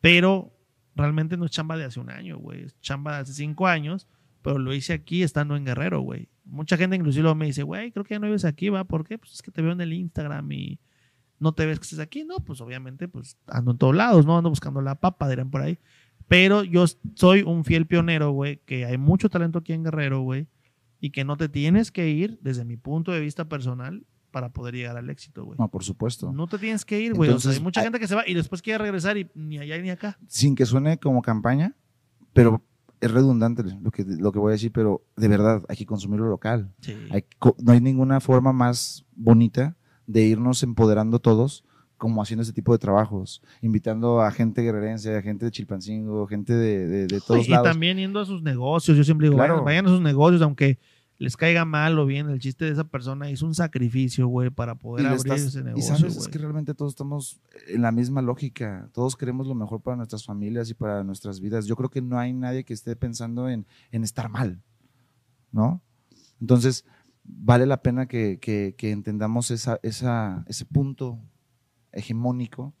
[0.01, 0.55] Pero
[0.95, 2.63] realmente no es chamba de hace un año, güey.
[2.63, 4.07] Es chamba de hace cinco años,
[4.41, 6.29] pero lo hice aquí estando en Guerrero, güey.
[6.43, 8.83] Mucha gente inclusive me dice, güey, creo que ya no vives aquí, ¿va?
[8.83, 9.17] ¿Por qué?
[9.17, 10.79] Pues es que te veo en el Instagram y
[11.39, 12.23] no te ves que estés aquí.
[12.23, 14.37] No, pues obviamente, pues ando en todos lados, ¿no?
[14.37, 15.79] Ando buscando la papa, dirán por ahí.
[16.27, 16.85] Pero yo
[17.15, 20.47] soy un fiel pionero, güey, que hay mucho talento aquí en Guerrero, güey,
[21.05, 24.73] y que no te tienes que ir, desde mi punto de vista personal, para poder
[24.73, 25.55] llegar al éxito, güey.
[25.59, 26.33] No, por supuesto.
[26.33, 27.29] No te tienes que ir, güey.
[27.29, 29.77] O sea, hay mucha gente que se va y después quiere regresar y ni allá
[29.77, 30.17] ni acá.
[30.25, 31.75] Sin que suene como campaña,
[32.33, 32.63] pero
[33.01, 36.21] es redundante lo que, lo que voy a decir, pero de verdad hay que consumir
[36.21, 36.73] lo local.
[36.81, 36.95] Sí.
[37.59, 39.77] no hay ninguna forma más bonita
[40.07, 41.63] de irnos empoderando todos
[41.97, 46.53] como haciendo este tipo de trabajos, invitando a gente guerrerense, a gente de Chilpancingo, gente
[46.53, 47.67] de, de, todos lados.
[47.67, 50.79] Y también yendo a sus negocios, yo siempre digo, vayan a sus negocios, aunque
[51.17, 54.75] les caiga mal o bien, el chiste de esa persona hizo un sacrificio, güey, para
[54.75, 55.95] poder abrir ese negocio.
[55.95, 58.89] Y sabes, es que realmente todos estamos en la misma lógica.
[58.93, 61.65] Todos queremos lo mejor para nuestras familias y para nuestras vidas.
[61.67, 64.61] Yo creo que no hay nadie que esté pensando en, estar mal,
[65.51, 65.81] ¿no?
[66.41, 66.85] Entonces,
[67.23, 71.19] vale la pena que, que entendamos esa, esa, ese punto
[71.93, 72.73] hegemónico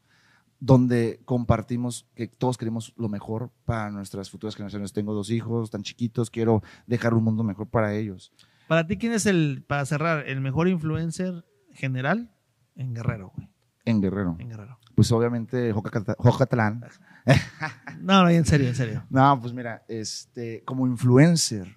[0.59, 4.93] donde compartimos que todos queremos lo mejor para nuestras futuras generaciones.
[4.93, 8.31] Tengo dos hijos tan chiquitos, quiero dejar un mundo mejor para ellos.
[8.67, 12.31] Para ti, ¿quién es el, para cerrar, el mejor influencer general
[12.75, 13.49] en Guerrero, güey?
[13.85, 14.35] En Guerrero.
[14.39, 14.79] En Guerrero.
[14.95, 16.01] Pues obviamente Joca
[16.39, 16.83] Catalán.
[18.01, 19.05] no, no, en serio, en serio.
[19.09, 21.67] No, pues mira, este, como influencer,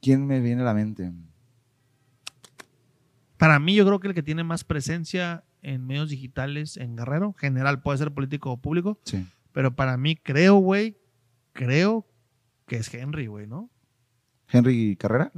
[0.00, 1.12] ¿quién me viene a la mente?
[3.36, 7.32] Para mí, yo creo que el que tiene más presencia en medios digitales en Guerrero,
[7.32, 9.00] general, puede ser político o público.
[9.04, 9.26] Sí.
[9.50, 10.96] Pero para mí, creo, güey,
[11.52, 12.06] creo
[12.68, 13.68] que es Henry, güey, ¿no?
[14.48, 15.32] Henry Carrera.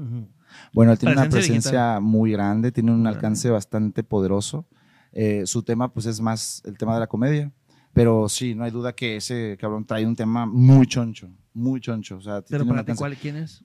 [0.74, 4.68] Bueno, él tiene una presencia muy grande, tiene un alcance bastante poderoso.
[5.12, 7.50] Eh, su tema, pues, es más el tema de la comedia.
[7.94, 12.18] Pero sí, no hay duda que ese cabrón trae un tema muy choncho, muy choncho.
[12.18, 13.64] O sea, ¿Pero para ti cuál, quién es?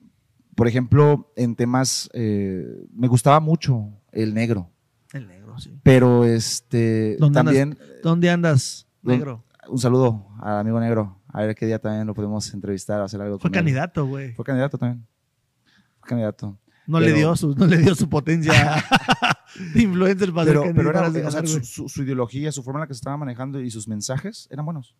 [0.56, 4.73] Por ejemplo, en temas, eh, me gustaba mucho el negro.
[5.14, 5.54] El negro.
[5.84, 7.78] Pero este también.
[8.02, 9.44] ¿Dónde andas, negro?
[9.68, 11.22] Un saludo al amigo negro.
[11.28, 13.38] A ver qué día también lo podemos entrevistar o hacer algo.
[13.38, 14.32] Fue candidato, güey.
[14.34, 15.06] Fue candidato también.
[16.00, 16.58] Fue candidato.
[16.88, 18.52] No, le dio su, no le dio su potencia
[19.74, 22.98] de influencer para pero, pero era, su, su, ideología, su forma en la que se
[22.98, 24.96] estaba manejando y sus mensajes eran buenos.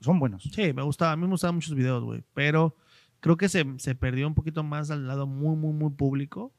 [0.00, 0.48] Son buenos.
[0.54, 1.12] Sí, me gustaba.
[1.12, 2.24] A mí me gustaban muchos videos, güey.
[2.34, 2.76] Pero
[3.18, 6.54] creo que se, se perdió un poquito más al lado muy, muy, muy público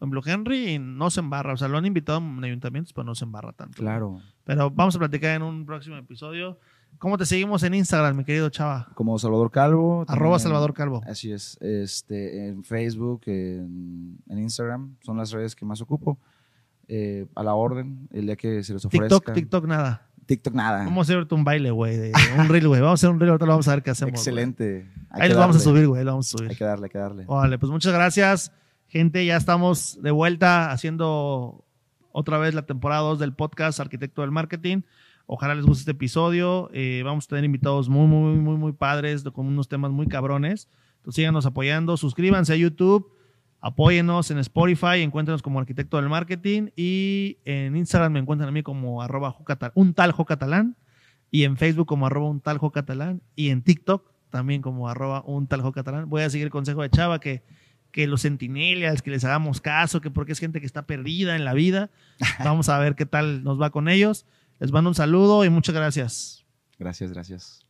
[0.00, 3.14] por ejemplo, Henry no se embarra, o sea, lo han invitado en ayuntamientos, pero no
[3.14, 3.76] se embarra tanto.
[3.76, 4.22] Claro.
[4.44, 6.58] Pero vamos a platicar en un próximo episodio.
[6.98, 8.88] ¿Cómo te seguimos en Instagram, mi querido Chava?
[8.94, 10.06] Como Salvador Calvo.
[10.08, 11.02] Arroba Salvador Calvo.
[11.06, 11.58] Así es.
[11.60, 16.18] Este, en Facebook, en, Instagram, son las redes que más ocupo.
[16.88, 19.08] Eh, a la orden, el día que se les ofrezca.
[19.08, 20.06] TikTok, TikTok nada.
[20.24, 20.84] TikTok nada.
[20.84, 22.80] Vamos a hacer un baile, güey, un reel, güey.
[22.80, 24.12] Vamos a hacer un reel, ahorita lo vamos a ver qué hacemos.
[24.12, 24.90] Excelente.
[25.10, 26.50] Ahí lo vamos a subir, güey, lo vamos a subir.
[26.50, 27.24] Hay que darle, hay que darle.
[27.26, 28.50] Vale, pues muchas gracias.
[28.90, 31.64] Gente, ya estamos de vuelta haciendo
[32.10, 34.82] otra vez la temporada 2 del podcast Arquitecto del Marketing.
[35.26, 36.68] Ojalá les guste este episodio.
[36.72, 40.68] Eh, vamos a tener invitados muy, muy, muy, muy padres con unos temas muy cabrones.
[40.96, 41.96] Entonces síganos apoyando.
[41.96, 43.12] Suscríbanse a YouTube.
[43.60, 45.02] Apóyenos en Spotify.
[45.02, 46.70] Encuéntrenos como Arquitecto del Marketing.
[46.74, 49.36] Y en Instagram me encuentran a mí como arroba
[49.76, 50.76] un tal catalán.
[51.30, 53.22] Y en Facebook como arroba un tal catalán.
[53.36, 56.08] Y en TikTok también como arroba un tal catalán.
[56.08, 57.44] Voy a seguir el consejo de Chava que
[57.90, 61.44] que los centinelias, que les hagamos caso, que porque es gente que está perdida en
[61.44, 61.90] la vida.
[62.44, 64.26] Vamos a ver qué tal nos va con ellos.
[64.58, 66.44] Les mando un saludo y muchas gracias.
[66.78, 67.69] Gracias, gracias.